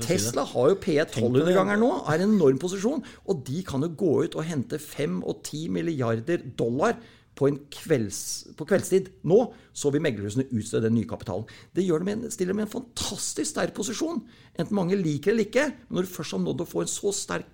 Tesla 0.08 0.46
har 0.48 0.70
jo 0.72 0.78
P1 0.80 1.12
1200 1.12 1.52
ganger 1.58 1.76
nå, 1.82 1.90
er 2.08 2.24
en 2.24 2.32
enorm 2.38 2.56
posisjon. 2.62 3.04
Og 3.28 3.42
de 3.44 3.60
kan 3.68 3.84
jo 3.84 3.90
gå 4.00 4.14
ut 4.24 4.38
og 4.40 4.48
hente 4.48 4.80
5 4.80 5.20
og 5.20 5.42
10 5.44 5.68
milliarder 5.76 6.40
dollar 6.56 6.96
på, 7.36 7.48
en 7.50 7.58
kvelds, 7.72 8.20
på 8.56 8.64
kveldstid 8.68 9.10
nå, 9.28 9.38
så 9.76 9.90
vil 9.92 10.00
meglerhusene 10.04 10.46
utstede 10.56 10.86
den 10.88 10.96
nye 10.96 11.08
kapitalen. 11.08 11.44
Det 11.76 11.84
det 11.84 12.14
en- 12.16 12.30
stiller 12.32 12.54
i 12.62 12.66
en 12.66 12.72
fantastisk 12.72 13.50
sterk 13.52 13.74
posisjon. 13.76 14.22
Enten 14.58 14.74
mange 14.74 14.96
liker 14.96 15.32
det 15.32 15.34
eller 15.34 15.44
ikke. 15.50 15.66
Men 15.88 15.98
når 16.00 16.08
du 16.08 16.14
først 16.16 16.32
har 16.32 16.40
nådd 16.40 16.64
å 16.64 16.68
få 16.70 16.80
en 16.86 16.92
så 16.94 17.12
sterk 17.12 17.52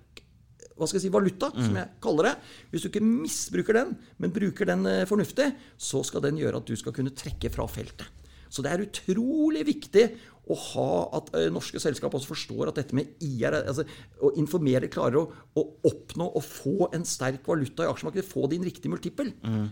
hva 0.73 0.87
skal 0.89 0.97
jeg 0.97 1.03
si, 1.05 1.09
valuta, 1.13 1.51
som 1.53 1.75
jeg 1.77 1.89
kaller 2.01 2.23
det. 2.31 2.31
Hvis 2.71 2.81
du 2.81 2.87
ikke 2.89 3.03
misbruker 3.05 3.73
den, 3.77 3.91
men 4.17 4.31
bruker 4.33 4.65
den 4.65 4.87
eh, 4.89 5.03
fornuftig, 5.05 5.51
så 5.77 6.01
skal 6.03 6.23
den 6.25 6.39
gjøre 6.41 6.57
at 6.63 6.65
du 6.65 6.73
skal 6.79 6.95
kunne 6.95 7.13
trekke 7.13 7.51
fra 7.53 7.67
feltet. 7.69 8.07
Så 8.49 8.63
det 8.65 8.71
er 8.73 8.81
utrolig 8.85 9.61
viktig 9.65 10.07
å 10.51 10.57
ha 10.59 10.87
at 11.19 11.29
eh, 11.39 11.47
norske 11.53 11.79
selskap 11.79 12.15
også 12.17 12.33
forstår 12.33 12.69
at 12.69 12.79
dette 12.81 12.97
med 12.97 13.13
IR, 13.23 13.55
altså 13.61 13.85
å 14.23 14.33
informere, 14.39 14.89
klarer 14.91 15.21
å, 15.21 15.23
å 15.55 15.63
oppnå 15.87 16.27
og 16.35 16.43
få 16.43 16.89
en 16.95 17.05
sterk 17.07 17.47
valuta 17.47 17.85
i 17.85 17.91
aksjemarkedet, 17.91 18.27
få 18.27 18.49
din 18.51 18.65
riktige 18.65 18.91
multiple. 18.91 19.31
mm. 19.43 19.65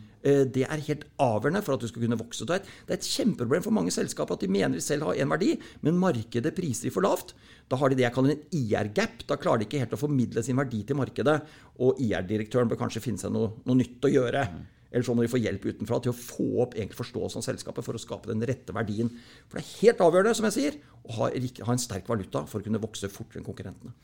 det 0.53 0.63
er 0.67 0.85
helt 0.87 1.07
avgjørende 1.21 1.63
for 1.65 1.75
at 1.75 1.83
du 1.83 1.89
skal 1.89 2.05
kunne 2.05 2.19
vokse. 2.19 2.47
Det 2.47 2.59
er, 2.59 2.73
et, 2.95 3.07
kjempeproblem 3.11 3.65
for 3.65 3.75
mange 3.75 3.93
selskaper 3.93 4.37
at 4.37 4.45
de 4.45 4.51
mener 4.51 4.77
de 4.77 4.85
selv 4.85 5.09
har 5.09 5.19
én 5.19 5.31
verdi, 5.33 5.55
men 5.81 5.99
markedet 5.99 6.53
priser 6.55 6.87
de 6.87 6.95
for 6.95 7.03
lavt. 7.03 7.33
Da 7.71 7.79
har 7.79 7.91
de 7.91 7.97
det 7.99 8.05
jeg 8.07 8.15
kaller 8.15 8.35
en 8.35 8.45
IR-gap. 8.61 9.25
Da 9.27 9.39
klarer 9.41 9.63
de 9.63 9.67
ikke 9.67 9.81
helt 9.81 9.95
å 9.95 9.99
formidle 9.99 10.43
sin 10.45 10.59
verdi 10.59 10.83
til 10.87 10.99
markedet. 10.99 11.39
Og 11.83 11.99
IR-direktøren 12.03 12.71
bør 12.71 12.83
kanskje 12.83 13.03
finne 13.03 13.21
seg 13.21 13.33
noe, 13.33 13.57
noe 13.65 13.79
nytt 13.79 14.07
å 14.07 14.11
gjøre. 14.11 14.45
Eller 14.91 15.07
så 15.07 15.15
må 15.15 15.23
de 15.23 15.31
få 15.31 15.39
hjelp 15.39 15.63
utenfra 15.69 16.01
til 16.03 16.11
å 16.11 16.17
få 16.17 16.47
opp 16.65 16.75
egentlig 16.75 16.99
forståelsen 16.99 17.39
av 17.39 17.47
selskapet 17.47 17.87
for 17.87 17.95
å 17.95 18.01
skape 18.03 18.31
den 18.31 18.43
rette 18.47 18.75
verdien. 18.75 19.09
For 19.47 19.59
det 19.59 19.63
er 19.63 19.71
helt 19.85 20.03
avgjørende, 20.03 20.35
som 20.35 20.49
jeg 20.49 20.57
sier, 20.57 20.77
å 21.07 21.17
ha, 21.21 21.31
ha 21.31 21.73
en 21.77 21.81
sterk 21.81 22.11
valuta 22.11 22.43
for 22.49 22.59
å 22.59 22.67
kunne 22.67 22.81
vokse 22.83 23.09
fortere 23.11 23.39
enn 23.41 23.47
konkurrentene. 23.47 23.95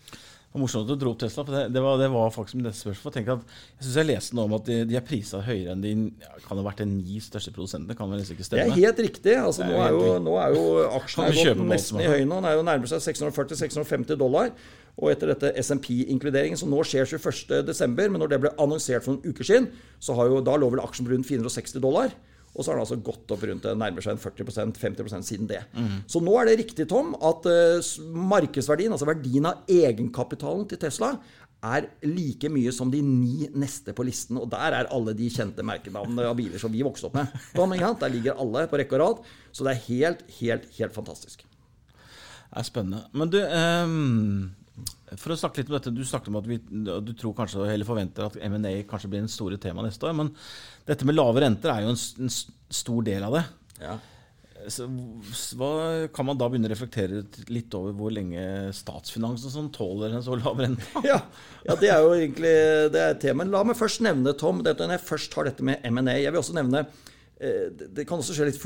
Det 0.47 0.55
var 0.55 0.61
morsomt 0.63 0.87
at 0.87 0.95
du 0.95 1.01
dro 1.01 1.11
opp 1.11 1.19
Tesla, 1.19 1.43
for 1.43 1.51
det, 1.51 1.61
det, 1.75 1.81
var, 1.83 1.97
det 1.99 2.07
var 2.13 2.29
faktisk 2.31 2.55
mitt 2.55 2.69
neste 2.69 2.85
spørsmål. 2.85 3.17
Jeg, 3.19 3.27
at, 3.33 3.57
jeg 3.75 3.83
synes 3.83 3.97
jeg 3.99 4.07
leste 4.07 4.37
noe 4.37 4.47
om 4.47 4.55
at 4.55 4.69
de, 4.69 4.77
de 4.87 4.95
er 4.95 5.03
prisa 5.05 5.41
høyere 5.43 5.73
enn 5.73 5.83
de 5.83 5.91
ja, 6.23 6.31
kan 6.45 6.61
ha 6.61 6.63
vært 6.69 6.79
de 6.79 6.87
ni 6.87 7.19
største 7.21 7.51
produsentene. 7.51 7.97
Kan 7.99 8.13
vel 8.13 8.23
ikke 8.23 8.37
Det 8.39 8.45
er 8.45 8.47
stemme? 8.47 8.77
helt 8.79 9.01
riktig. 9.03 9.35
Altså, 9.35 9.65
er 9.67 9.73
nå, 9.73 9.83
er 9.83 9.91
jo, 9.97 10.13
nå 10.23 10.37
er 10.39 10.55
jo 10.55 10.63
aksjen 11.01 11.25
er 11.27 11.63
nesten 11.67 11.99
i 11.99 12.07
høyden. 12.07 12.31
Den 12.31 12.47
er 12.47 12.55
jo 12.55 12.63
nærmer 12.71 12.93
seg 12.93 13.03
640-650 13.09 14.21
dollar. 14.23 14.55
Og 14.97 15.11
etter 15.11 15.29
dette 15.29 15.51
SMP-inkluderingen, 15.61 16.57
som 16.57 16.71
nå 16.73 16.79
skjer 16.87 17.05
21.12., 17.05 17.91
men 18.09 18.17
når 18.17 18.31
det 18.31 18.39
ble 18.41 18.53
annonsert 18.57 19.05
for 19.05 19.13
noen 19.13 19.29
uker 19.29 19.45
siden, 19.45 19.69
så 20.01 20.15
har 20.17 20.31
jo, 20.31 20.41
da 20.41 20.55
lå 20.57 20.71
vel 20.73 20.81
aksjen 20.81 21.05
på 21.05 21.13
rundt 21.13 21.29
460 21.29 21.83
dollar. 21.83 22.15
Og 22.57 22.63
så 22.65 22.71
har 22.71 22.79
den 22.79 22.85
altså 22.87 22.97
gått 23.05 23.29
opp 23.35 23.43
rundt 23.45 23.65
det 23.67 23.75
nærmer 23.77 24.01
seg 24.01 24.15
en 24.15 24.21
40% 24.23 24.79
50% 24.81 25.27
siden 25.27 25.49
det. 25.51 25.59
Så 26.09 26.21
nå 26.25 26.33
er 26.41 26.49
det 26.49 26.55
riktig, 26.63 26.87
Tom, 26.89 27.11
at 27.21 27.45
eh, 27.51 27.91
markedsverdien, 28.17 28.95
altså 28.95 29.05
verdien 29.05 29.45
av 29.45 29.67
egenkapitalen 29.69 30.65
til 30.71 30.81
Tesla, 30.81 31.11
er 31.67 31.87
like 32.05 32.49
mye 32.53 32.71
som 32.73 32.89
de 32.93 32.99
ni 33.01 33.47
neste 33.57 33.93
på 33.93 34.05
listen. 34.05 34.37
Og 34.41 34.49
der 34.49 34.79
er 34.79 34.89
alle 34.93 35.13
de 35.17 35.29
kjente 35.33 35.65
merkenavnene 35.65 36.25
av 36.29 36.37
biler 36.37 36.61
som 36.61 36.73
vi 36.73 36.81
vokste 36.85 37.09
opp 37.09 37.17
med. 37.17 37.33
Der 38.01 38.13
ligger 38.13 38.41
alle 38.41 38.65
på 38.69 38.81
rekke 38.81 38.97
og 38.97 39.03
rad. 39.03 39.23
Så 39.51 39.65
det 39.65 39.73
er 39.75 39.85
helt, 39.87 40.23
helt, 40.39 40.69
helt 40.77 40.97
fantastisk. 40.97 41.45
Det 41.45 42.61
er 42.61 42.65
spennende. 42.65 43.03
Men 43.13 43.29
du, 43.33 43.39
ehm, 43.43 44.49
for 45.15 45.31
å 45.31 45.37
snakke 45.39 45.61
litt 45.61 45.71
om 45.71 45.77
dette, 45.77 45.93
du 45.95 46.03
snakket 46.03 46.33
om 46.33 46.39
at 46.41 46.49
vi, 46.49 46.57
du 46.59 47.13
tror 47.15 47.35
kanskje, 47.37 47.63
eller 47.71 47.87
forventer 47.87 48.27
at 48.27 48.35
M&A 48.49 48.73
kanskje 48.89 49.09
blir 49.13 49.23
en 49.23 49.31
store 49.31 49.59
tema 49.61 49.85
neste 49.85 50.03
år. 50.03 50.17
Men 50.17 50.33
dette 50.89 51.07
med 51.07 51.15
lave 51.15 51.43
renter 51.45 51.71
er 51.71 51.85
jo 51.85 51.93
en, 51.93 52.03
en 52.25 52.33
stor 52.33 53.07
del 53.07 53.27
av 53.27 53.37
det. 53.37 53.43
Ja. 53.79 53.95
Så, 54.67 54.87
hva, 55.55 55.69
kan 56.11 56.27
man 56.27 56.39
da 56.39 56.49
begynne 56.49 56.67
å 56.67 56.73
reflektere 56.73 57.21
litt 57.53 57.75
over 57.77 57.93
hvor 57.95 58.11
lenge 58.11 58.41
statsfinansen 58.75 59.53
sånn 59.53 59.69
tåler 59.75 60.17
en 60.17 60.25
så 60.25 60.35
lav 60.35 60.59
rente? 60.59 60.83
Ja, 61.07 61.21
ja, 61.63 61.77
det 61.79 61.91
er 61.93 62.03
jo 62.03 62.15
egentlig 62.17 62.55
det 62.91 63.03
er 63.03 63.13
et 63.13 63.21
tema. 63.23 63.47
La 63.47 63.63
meg 63.67 63.79
først 63.79 64.03
nevne, 64.03 64.35
Tom, 64.35 64.59
dette, 64.65 64.83
når 64.83 64.97
jeg 64.97 65.07
først 65.07 65.37
har 65.39 65.47
dette 65.47 65.63
med 65.63 65.85
M&A 65.87 66.17
Jeg 66.17 66.33
vil 66.33 66.41
også 66.41 66.57
nevne 66.57 66.83
det 67.37 68.05
kan 68.09 68.17
også 68.17 68.33
skje 68.33 68.47
litt 68.49 68.57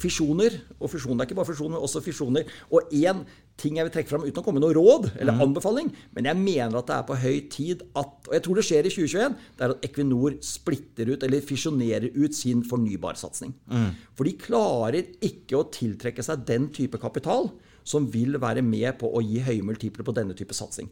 fisjoner. 0.00 0.56
Og 0.78 0.90
fusjoner 0.92 1.22
er 1.22 1.28
ikke 1.28 1.36
bare 1.38 1.50
fusjoner, 1.50 1.76
men 1.76 1.84
også 1.84 2.02
fisjoner. 2.04 2.48
Og 2.72 2.88
én 2.96 3.24
ting 3.58 3.78
jeg 3.78 3.88
vil 3.88 3.94
trekke 3.94 4.10
fram 4.12 4.24
uten 4.24 4.38
å 4.38 4.44
komme 4.46 4.60
med 4.60 4.68
noe 4.68 4.76
råd 4.76 5.08
eller 5.18 5.34
mm. 5.34 5.40
anbefaling, 5.48 5.88
men 6.14 6.28
jeg 6.30 6.38
mener 6.38 6.78
at 6.78 6.90
det 6.90 6.94
er 6.94 7.06
på 7.08 7.16
høy 7.18 7.38
tid 7.50 7.80
at 7.98 8.28
Og 8.28 8.36
jeg 8.36 8.44
tror 8.44 8.58
det 8.58 8.64
skjer 8.68 8.86
i 8.86 8.92
2021. 8.94 9.38
Det 9.58 9.64
er 9.66 9.74
at 9.74 9.86
Equinor 9.88 10.36
splitter 10.44 11.10
ut, 11.14 11.24
eller 11.26 11.44
fisjonerer 11.44 12.10
ut, 12.14 12.36
sin 12.38 12.60
fornybarsatsing. 12.66 13.54
Mm. 13.72 13.88
For 14.14 14.28
de 14.28 14.36
klarer 14.38 15.14
ikke 15.24 15.58
å 15.58 15.66
tiltrekke 15.74 16.22
seg 16.22 16.44
den 16.48 16.68
type 16.76 17.00
kapital 17.02 17.50
som 17.88 18.06
vil 18.12 18.36
være 18.40 18.62
med 18.62 18.98
på 19.00 19.08
å 19.08 19.22
gi 19.24 19.40
høye 19.46 19.64
multipler 19.64 20.04
på 20.04 20.14
denne 20.16 20.36
type 20.38 20.54
satsing. 20.56 20.90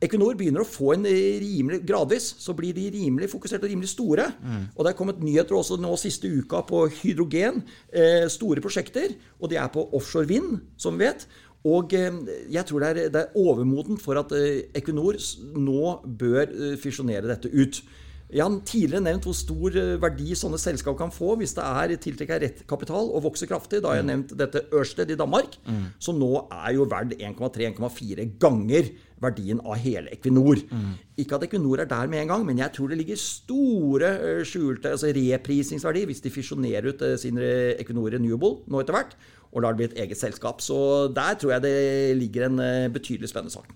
Equinor 0.00 0.36
begynner 0.38 0.64
å 0.64 0.68
få 0.68 0.94
en 0.94 1.04
rimelig 1.04 1.82
Gradvis 1.84 2.30
så 2.40 2.54
blir 2.56 2.72
de 2.76 2.86
rimelig 2.94 3.28
fokusert 3.34 3.66
og 3.66 3.68
rimelig 3.68 3.90
store. 3.92 4.30
Mm. 4.40 4.62
Og 4.72 4.84
det 4.84 4.92
er 4.92 4.96
kommet 4.96 5.20
nyheter 5.20 5.58
også 5.58 5.76
nå 5.80 5.92
siste 6.00 6.30
uka 6.30 6.62
på 6.68 6.86
hydrogen. 7.02 7.60
Eh, 7.92 8.24
store 8.32 8.64
prosjekter. 8.64 9.12
Og 9.40 9.52
de 9.52 9.60
er 9.60 9.68
på 9.72 9.84
offshore 9.96 10.28
vind, 10.30 10.62
som 10.80 10.96
vi 10.96 11.04
vet. 11.04 11.26
Og 11.68 11.92
eh, 11.96 12.20
jeg 12.54 12.64
tror 12.68 12.80
det 12.80 12.90
er, 12.90 13.00
det 13.12 13.24
er 13.26 13.40
overmodent 13.40 14.00
for 14.00 14.20
at 14.20 14.32
eh, 14.36 14.70
Equinor 14.80 15.18
nå 15.60 15.96
bør 16.04 16.46
eh, 16.48 16.78
fisjonere 16.80 17.28
dette 17.28 17.52
ut. 17.52 17.82
Jeg 18.30 18.44
har 18.44 18.56
tidligere 18.66 19.02
nevnt 19.02 19.26
hvor 19.26 19.34
stor 19.34 19.76
eh, 19.78 19.96
verdi 20.00 20.36
sånne 20.38 20.58
selskap 20.60 20.96
kan 20.98 21.12
få 21.14 21.34
hvis 21.40 21.54
det 21.56 21.64
er 21.66 21.94
tiltrekker 21.98 22.42
rett 22.44 22.64
kapital 22.70 23.10
og 23.10 23.24
vokser 23.26 23.50
kraftig. 23.50 23.80
Da 23.82 23.90
har 23.90 24.00
jeg 24.00 24.06
mm. 24.06 24.10
nevnt 24.12 24.34
dette 24.38 24.62
Ørsted 24.76 25.10
i 25.10 25.18
Danmark, 25.18 25.56
mm. 25.66 25.86
som 26.02 26.18
nå 26.20 26.30
er 26.46 26.76
jo 26.76 26.86
verdt 26.90 27.16
1,3-1,4 27.18 28.28
ganger 28.42 28.92
verdien 29.20 29.60
av 29.66 29.80
hele 29.82 30.12
Equinor. 30.14 30.62
Mm. 30.70 30.92
Ikke 31.20 31.36
at 31.36 31.48
Equinor 31.48 31.82
er 31.82 31.90
der 31.90 32.12
med 32.12 32.22
en 32.22 32.32
gang, 32.32 32.46
men 32.46 32.62
jeg 32.62 32.72
tror 32.76 32.92
det 32.92 33.00
ligger 33.00 33.18
store 33.20 34.12
eh, 34.14 34.44
skjulte 34.48 34.94
altså 34.94 35.10
reprisingsverdi 35.16 36.06
hvis 36.08 36.22
de 36.24 36.34
fisjonerer 36.34 36.92
ut 36.92 37.02
eh, 37.06 37.18
sin 37.20 37.40
Equinor 37.40 38.14
Renewable 38.14 38.62
nå 38.70 38.84
etter 38.84 38.96
hvert 38.96 39.18
og 39.50 39.64
lar 39.64 39.74
det 39.74 39.80
bli 39.80 39.88
et 39.88 40.04
eget 40.04 40.20
selskap. 40.20 40.62
Så 40.62 41.10
der 41.10 41.34
tror 41.34 41.56
jeg 41.56 41.66
det 41.66 41.78
ligger 42.20 42.46
en 42.46 42.62
betydelig 42.94 43.32
spennende 43.32 43.50
sak. 43.50 43.66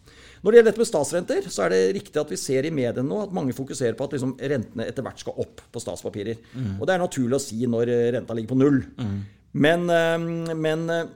Når 0.44 0.52
det 0.52 0.58
gjelder 0.58 0.72
dette 0.74 0.82
med 0.82 0.88
statsrenter, 0.90 1.46
så 1.48 1.62
er 1.64 1.72
det 1.72 1.94
riktig 1.96 2.20
at 2.20 2.28
vi 2.28 2.36
ser 2.36 2.66
i 2.68 2.72
mediene 2.74 3.08
nå 3.08 3.22
at 3.24 3.32
mange 3.32 3.54
fokuserer 3.56 3.96
på 3.96 4.04
at 4.04 4.12
liksom 4.12 4.34
rentene 4.36 4.84
etter 4.84 5.06
hvert 5.06 5.22
skal 5.22 5.38
opp 5.40 5.62
på 5.72 5.80
statspapirer. 5.80 6.42
Mm. 6.52 6.74
Og 6.76 6.84
det 6.84 6.94
er 6.94 7.00
naturlig 7.00 7.38
å 7.38 7.40
si 7.40 7.64
når 7.64 7.92
renta 8.18 8.36
ligger 8.36 8.52
på 8.52 8.58
null. 8.60 8.82
Mm. 9.00 9.16
Men, 9.54 9.88
eh, 9.90 10.54
men, 10.54 10.90
eh, 10.90 11.06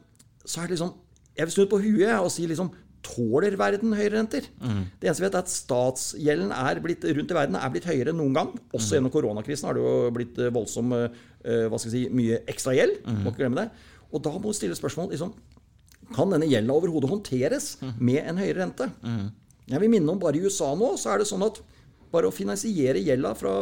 så 0.45 0.63
er 0.63 0.69
det 0.69 0.79
liksom 0.79 0.95
Jeg 1.37 1.47
vil 1.47 1.55
snu 1.55 1.67
på 1.71 1.79
huet 1.79 2.19
og 2.19 2.33
si 2.35 2.47
liksom 2.47 2.73
Tåler 3.09 3.55
verden 3.57 3.93
høyere 3.95 4.19
renter? 4.19 4.43
Mm. 4.59 4.91
Det 4.99 5.07
eneste 5.07 5.23
vi 5.23 5.29
vet, 5.29 5.37
er 5.39 5.45
at 5.45 5.53
statsgjelden 5.53 6.51
er 6.51 6.81
blitt, 6.83 7.05
rundt 7.05 7.31
i 7.31 7.37
verden 7.37 7.55
er 7.55 7.71
blitt 7.71 7.87
høyere 7.87 8.11
enn 8.11 8.19
noen 8.19 8.35
gang. 8.35 8.51
Også 8.75 8.91
mm. 8.91 8.95
gjennom 8.97 9.13
koronakrisen 9.15 9.69
har 9.69 9.79
det 9.79 9.85
jo 9.85 10.11
blitt 10.17 10.41
eh, 10.43 10.51
voldsom 10.53 10.91
hva 10.91 11.79
skal 11.79 11.87
jeg 11.87 11.95
si, 11.95 12.03
mye 12.13 12.41
ekstra 12.51 12.75
gjeld. 12.75 12.99
Mm. 13.07 13.21
Må 13.23 13.31
ikke 13.31 13.45
glemme 13.45 13.63
det. 13.63 13.69
Og 14.11 14.25
da 14.27 14.33
må 14.35 14.51
du 14.51 14.59
stille 14.59 14.77
spørsmål 14.77 15.13
liksom, 15.15 15.31
kan 16.15 16.33
denne 16.33 16.49
gjelda 16.49 16.77
overhodet 16.77 17.11
håndteres 17.11 17.75
med 17.99 18.23
en 18.23 18.41
høyere 18.41 18.63
rente? 18.63 18.89
Jeg 19.69 19.83
vil 19.83 19.93
minne 19.93 20.15
om 20.15 20.21
bare 20.21 20.39
i 20.39 20.45
USA 20.47 20.73
nå, 20.79 20.95
så 20.97 21.13
er 21.13 21.23
det 21.23 21.29
sånn 21.29 21.45
at 21.45 21.61
bare 22.13 22.31
å 22.31 22.35
finansiere 22.35 23.03
gjelda 23.05 23.35
fra 23.37 23.53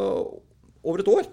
over 0.87 1.03
et 1.03 1.11
år 1.11 1.27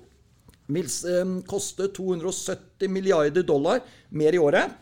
vil 0.75 0.89
eh, 0.89 1.35
koste 1.49 1.91
270 1.95 2.91
milliarder 2.91 3.45
dollar 3.47 3.83
mer 4.17 4.35
i 4.35 4.41
året 4.41 4.81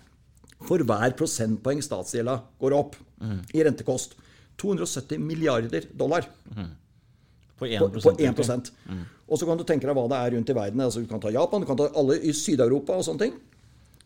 for 0.63 0.83
hver 0.87 1.17
prosentpoeng 1.19 1.83
statsgjelda 1.83 2.37
går 2.63 2.77
opp 2.77 2.95
mm. 3.19 3.41
i 3.53 3.65
rentekost. 3.67 4.15
270 4.63 5.19
milliarder 5.19 5.89
dollar. 5.99 6.29
Mm. 6.55 6.69
På 7.59 7.67
1, 7.67 7.83
på, 7.83 7.89
på 7.99 8.13
1%. 8.15 8.71
Mm. 8.87 9.01
Og 9.27 9.41
så 9.41 9.49
kan 9.49 9.59
du 9.59 9.65
tenke 9.67 9.89
deg 9.89 9.97
hva 9.97 10.07
det 10.13 10.21
er 10.21 10.37
rundt 10.37 10.53
i 10.53 10.57
verden. 10.57 10.85
Altså, 10.85 11.03
du 11.03 11.11
kan 11.11 11.23
ta 11.23 11.33
Japan, 11.35 11.65
du 11.65 11.67
kan 11.67 11.81
ta 11.81 11.89
alle 11.99 12.21
i 12.23 12.35
Syd-Europa 12.37 12.95
og 12.95 13.07
sånne 13.09 13.27
ting 13.27 13.35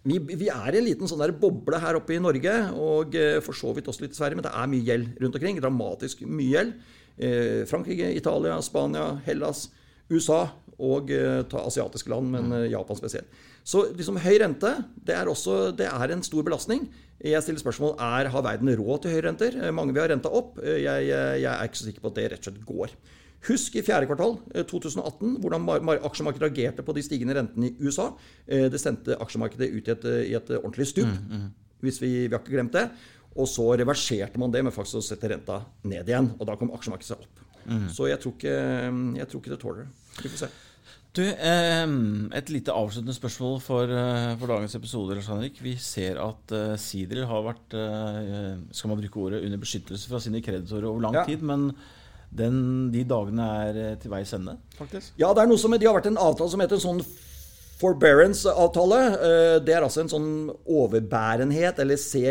vi, 0.06 0.18
vi, 0.38 0.48
er 0.52 0.76
i 0.76 0.80
en 0.80 0.86
liten 0.86 1.10
sånn 1.10 1.22
der 1.22 1.34
boble 1.36 1.80
her 1.82 1.98
oppe 1.98 2.14
i 2.14 2.20
Norge, 2.22 2.52
og 2.78 3.16
eh, 3.18 3.38
for 3.44 3.58
så 3.58 3.72
vidt 3.74 3.88
også 3.90 4.04
litt 4.04 4.14
i 4.14 4.18
Sverige, 4.18 4.38
men 4.38 4.46
det 4.46 4.52
er 4.54 4.70
mye 4.70 4.86
gjeld 4.86 5.18
rundt 5.22 5.38
omkring. 5.38 5.58
Dramatisk 5.62 6.22
mye 6.28 6.52
gjeld. 6.52 6.76
Eh, 7.16 7.64
Frankrike, 7.68 8.12
Italia, 8.14 8.58
Spania, 8.64 9.08
Hellas, 9.26 9.66
USA 10.12 10.44
og 10.76 11.10
eh, 11.10 11.40
ta 11.50 11.64
asiatiske 11.66 12.12
land, 12.12 12.30
men 12.34 12.54
Japan 12.70 12.98
spesielt. 13.00 13.42
Så 13.66 13.88
liksom, 13.96 14.20
høy 14.22 14.36
rente 14.38 14.76
det 14.94 15.16
er, 15.16 15.26
også, 15.26 15.72
det 15.74 15.88
er 15.90 16.14
en 16.14 16.22
stor 16.22 16.46
belastning. 16.46 16.86
Jeg 17.18 17.42
stiller 17.42 17.64
spørsmål 17.64 17.96
er, 17.96 18.30
har 18.30 18.44
verden 18.44 18.70
råd 18.78 19.02
til 19.02 19.16
høye 19.16 19.24
renter. 19.26 19.58
Mange 19.74 19.96
vil 19.96 20.04
ha 20.04 20.10
renta 20.12 20.30
opp. 20.30 20.60
Jeg, 20.62 21.08
jeg, 21.08 21.40
jeg 21.42 21.50
er 21.50 21.66
ikke 21.66 21.80
så 21.80 21.88
sikker 21.88 22.04
på 22.04 22.12
at 22.12 22.20
det 22.20 22.28
rett 22.30 22.44
og 22.44 22.52
slett 22.52 22.66
går. 22.68 22.94
Husk 23.46 23.76
i 23.78 23.82
fjerde 23.84 24.08
kvartal 24.08 24.38
2018 24.66 25.28
eh, 25.28 25.36
hvordan 25.42 25.68
aksjemarkedet 26.08 26.48
reagerte 26.48 26.84
på 26.86 26.94
de 26.96 27.04
stigende 27.04 27.36
rentene 27.36 27.70
i 27.70 27.74
USA. 27.84 28.10
Eh, 28.46 28.66
det 28.72 28.80
sendte 28.82 29.18
aksjemarkedet 29.22 29.70
ut 29.70 29.86
i 29.86 29.94
et, 29.94 30.06
i 30.32 30.34
et 30.38 30.52
ordentlig 30.58 30.88
stup, 30.90 31.10
mm, 31.10 31.26
mm. 31.30 31.48
hvis 31.84 32.00
vi, 32.02 32.12
vi 32.26 32.34
har 32.34 32.42
ikke 32.42 32.56
glemt 32.56 32.74
det. 32.74 32.88
Og 33.36 33.48
så 33.50 33.68
reverserte 33.76 34.40
man 34.40 34.52
det 34.54 34.64
med 34.64 34.74
faktisk 34.74 35.02
å 35.02 35.04
sette 35.04 35.28
renta 35.30 35.60
ned 35.86 36.08
igjen. 36.08 36.32
Og 36.38 36.48
da 36.48 36.56
kom 36.58 36.72
aksjemarkedet 36.74 37.12
seg 37.12 37.26
opp. 37.26 37.42
Mm. 37.66 37.88
Så 37.92 38.06
jeg 38.08 38.22
tror, 38.22 38.32
ikke, 38.38 38.54
jeg 39.20 39.28
tror, 39.28 39.42
ikke, 39.42 39.52
det 39.52 39.60
tåler 39.60 39.84
det. 39.84 39.90
Vi 40.22 40.30
får 40.32 40.46
se. 40.46 40.48
Du, 41.16 41.22
Et 41.24 42.50
lite 42.52 42.72
avsluttende 42.76 43.14
spørsmål 43.16 43.60
for, 43.64 43.92
eh, 43.92 44.32
for 44.40 44.52
dagens 44.52 44.74
episode. 44.78 45.14
Lars 45.16 45.28
Henrik. 45.32 45.60
Vi 45.64 45.76
ser 45.80 46.18
at 46.20 46.56
uh, 46.56 47.26
har 47.30 47.46
vært 47.46 47.76
skal 48.72 48.90
man 48.90 49.00
bruke 49.00 49.22
ordet, 49.22 49.44
under 49.44 49.60
beskyttelse 49.60 50.10
fra 50.10 50.20
sine 50.20 50.42
kreditorer 50.42 50.88
over 50.88 51.06
lang 51.06 51.20
ja. 51.20 51.24
tid. 51.28 51.44
men 51.44 51.70
den, 52.38 52.58
de 52.94 53.04
dagene 53.08 53.46
er 53.66 53.78
eh, 53.82 53.94
til 54.00 54.12
veis 54.12 54.32
ende, 54.36 54.56
faktisk? 54.78 55.14
Ja, 55.20 55.32
det 55.34 55.44
er 55.44 55.50
noe 55.50 55.60
som, 55.60 55.74
de 55.76 55.88
har 55.88 55.96
vært 55.96 56.10
en 56.10 56.20
avtale 56.20 56.52
som 56.52 56.62
heter 56.64 56.78
en 56.78 56.84
sånn 56.84 57.04
forbearance-avtale. 57.80 59.00
Eh, 59.28 59.52
det 59.66 59.76
er 59.76 59.86
altså 59.86 60.04
en 60.04 60.12
sånn 60.12 60.32
overbærenhet, 60.64 61.80
eller 61.84 62.00
se 62.00 62.26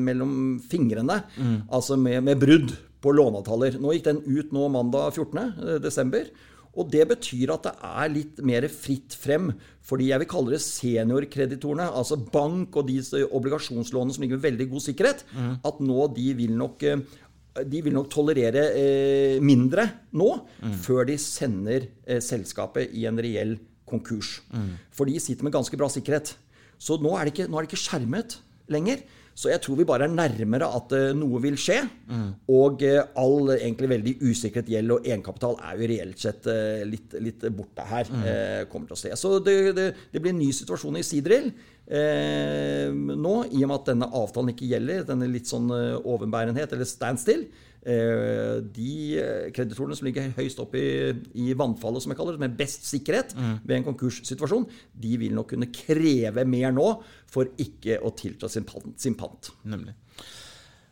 mellom 0.00 0.58
fingrene, 0.70 1.22
mm. 1.36 1.56
altså 1.68 1.98
med, 2.00 2.22
med, 2.26 2.40
brudd 2.42 2.74
på 3.04 3.14
låneavtaler. 3.14 3.80
Nå 3.80 3.96
gikk 3.96 4.10
den 4.10 4.22
ut 4.26 4.52
nå 4.56 4.68
mandag 4.72 5.16
14.12. 5.16 5.80
desember, 5.84 6.28
og 6.76 6.90
det 6.92 7.06
betyr 7.08 7.54
at 7.54 7.64
det 7.64 7.72
er 7.88 8.12
litt 8.12 8.40
mer 8.44 8.66
fritt 8.68 9.14
frem 9.16 9.48
for 9.86 10.00
de 10.00 10.08
jeg 10.10 10.20
vil 10.20 10.28
kalle 10.28 10.52
det 10.56 10.64
seniorkreditorene, 10.64 11.86
altså 11.94 12.18
bank 12.18 12.74
og 12.76 12.88
de 12.88 12.98
obligasjonslånene 13.24 14.16
som 14.16 14.24
ligger 14.24 14.40
med 14.40 14.48
veldig 14.48 14.66
god 14.72 14.84
sikkerhet, 14.88 15.22
mm. 15.30 15.52
at 15.70 15.78
nå 15.80 16.08
de 16.16 16.26
vil 16.40 16.56
nok 16.58 16.84
de 17.64 17.82
vil 17.84 17.94
nok 17.96 18.10
tolerere 18.12 18.66
eh, 18.76 19.36
mindre 19.44 19.86
nå, 20.16 20.30
mm. 20.60 20.74
før 20.84 21.06
de 21.08 21.16
sender 21.20 21.88
eh, 22.04 22.20
selskapet 22.24 22.92
i 22.96 23.06
en 23.08 23.20
reell 23.22 23.56
konkurs. 23.88 24.40
Mm. 24.50 24.74
For 24.94 25.08
de 25.08 25.20
sitter 25.22 25.46
med 25.46 25.54
ganske 25.54 25.78
bra 25.78 25.88
sikkerhet. 25.92 26.34
Så 26.76 26.98
nå 27.00 27.14
er 27.16 27.30
ikke, 27.30 27.46
er 27.48 27.56
det 27.56 27.70
ikke 27.70 27.80
skjermet 27.80 28.38
lenger. 28.72 29.04
Så 29.36 29.50
jeg 29.50 29.60
tror 29.60 29.76
vi 29.76 29.84
bare 29.84 30.06
er 30.08 30.12
nærmere 30.16 30.68
at 30.78 30.92
uh, 30.96 31.10
noe 31.16 31.42
vil 31.44 31.58
skje. 31.60 31.82
Mm. 32.08 32.28
Og 32.56 32.80
uh, 32.88 33.02
all 33.20 33.52
egentlig 33.58 33.90
veldig 33.92 34.14
usikret 34.24 34.70
gjeld 34.72 34.94
og 34.94 35.04
egenkapital 35.04 35.58
er 35.60 35.76
jo 35.76 35.88
reelt 35.90 36.22
sett 36.24 36.48
uh, 36.48 36.80
litt, 36.88 37.12
litt, 37.20 37.44
borte 37.52 37.84
her. 37.84 38.08
Mm. 38.08 38.24
kommer 38.72 38.88
til 38.88 38.96
å 38.96 39.00
se. 39.02 39.12
Så 39.20 39.36
det, 39.44 39.56
det, 39.76 39.86
det, 40.12 40.22
blir 40.22 40.32
en 40.32 40.40
ny 40.40 40.48
situasjon 40.56 40.96
i 40.96 41.04
Sidril 41.06 41.50
nå, 41.86 43.34
i 43.54 43.60
og 43.62 43.68
med 43.70 43.74
at 43.76 43.88
denne 43.92 44.08
avtalen 44.18 44.50
ikke 44.50 44.70
gjelder. 44.72 45.04
Denne 45.06 45.28
litt 45.30 45.46
sånn 45.46 45.68
overbærenhet, 45.70 46.72
eller 46.74 46.88
standstill. 46.88 47.44
Eh, 47.86 48.56
de 48.74 48.94
kreditorene 49.54 49.94
som 49.94 50.08
ligger 50.08 50.32
høyst 50.34 50.58
oppe 50.58 50.80
i, 50.80 50.88
i, 51.38 51.52
vannfallet, 51.54 52.02
som 52.02 52.10
jeg 52.10 52.18
kaller 52.18 52.34
det, 52.34 52.42
med 52.42 52.56
best 52.58 52.88
sikkerhet 52.88 53.36
mm. 53.38 53.52
ved 53.62 53.76
en 53.76 53.86
konkurssituasjon, 53.86 54.66
de 55.04 55.12
vil 55.20 55.36
nok 55.36 55.52
kunne 55.52 55.70
kreve 55.70 56.42
mer 56.50 56.74
nå 56.74 56.88
for 57.30 57.52
ikke 57.62 58.00
å 58.02 58.10
tilta 58.18 58.50
sin 58.50 58.66
pant. 58.66 58.90
Sin 58.98 59.14
pant. 59.18 59.52
Nemlig. 59.70 59.94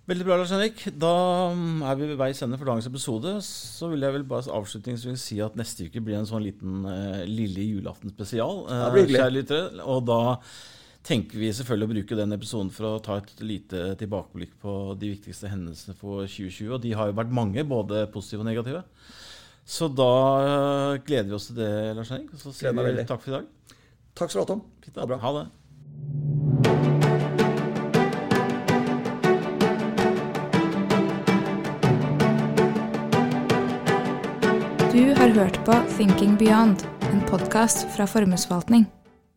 Veldig 0.04 0.24
bra, 0.28 0.36
Lars 0.36 0.52
Henrik. 0.52 0.84
Da 1.00 1.10
mm, 1.56 1.82
er 1.88 1.98
vi 1.98 2.10
ved 2.12 2.18
veis 2.20 2.42
ende 2.44 2.60
for 2.60 2.68
dagens 2.68 2.86
episode. 2.90 3.34
Så 3.42 3.88
vil 3.90 4.04
jeg 4.04 4.14
vel 4.18 4.26
bare 4.28 4.52
avslutningsvis 4.52 5.26
si 5.32 5.40
at 5.42 5.56
neste 5.58 5.88
uke 5.88 6.02
blir 6.04 6.20
en 6.20 6.28
sånn 6.28 6.44
liten 6.44 6.84
uh, 6.84 7.24
lille 7.26 7.64
julaften 7.72 8.12
spesial. 8.12 8.66
Hyggelig. 8.94 9.48
Og 9.82 10.04
da 10.06 10.20
tenker 11.04 11.36
vi 11.38 11.50
selvfølgelig 11.52 11.86
å 11.86 11.92
bruke 11.92 12.18
den 12.18 12.36
episoden 12.36 12.70
for 12.72 12.88
å 12.88 13.02
ta 13.04 13.18
et 13.20 13.32
lite 13.44 13.82
tilbakeblikk 14.00 14.56
på 14.62 14.94
de 15.00 15.12
viktigste 15.12 15.50
hendelsene 15.52 15.96
for 15.98 16.24
2020. 16.24 16.70
Og 16.72 16.80
de 16.84 16.94
har 16.96 17.10
jo 17.10 17.18
vært 17.18 17.34
mange, 17.34 17.64
både 17.68 18.06
positive 18.14 18.44
og 18.44 18.48
negative. 18.48 18.84
Så 19.64 19.88
da 19.88 20.14
eh, 20.44 21.02
gleder 21.04 21.28
vi 21.30 21.36
oss 21.36 21.50
til 21.50 21.60
det, 21.60 21.72
Lars 21.98 22.12
Henrik. 22.12 22.32
Og 22.32 22.40
så 22.40 22.54
sier 22.56 22.72
vi 22.76 23.04
takk 23.08 23.20
for 23.20 23.32
i 23.32 23.36
dag. 23.38 23.44
Takk 24.14 24.32
skal 24.32 24.40
du 24.40 24.44
ha, 24.44 24.48
Tom. 24.54 24.64
Fint, 24.84 24.96
ha, 25.00 25.04
ha 25.26 25.30
det. 25.40 25.46
Du 34.94 35.04
har 35.18 35.28
hørt 35.34 35.56
på 35.66 35.80
Thinking 35.96 36.36
Beyond, 36.38 36.84
en 37.10 37.24
podkast 37.28 37.88
fra 37.96 38.06
Formuesforvaltning. 38.06 38.86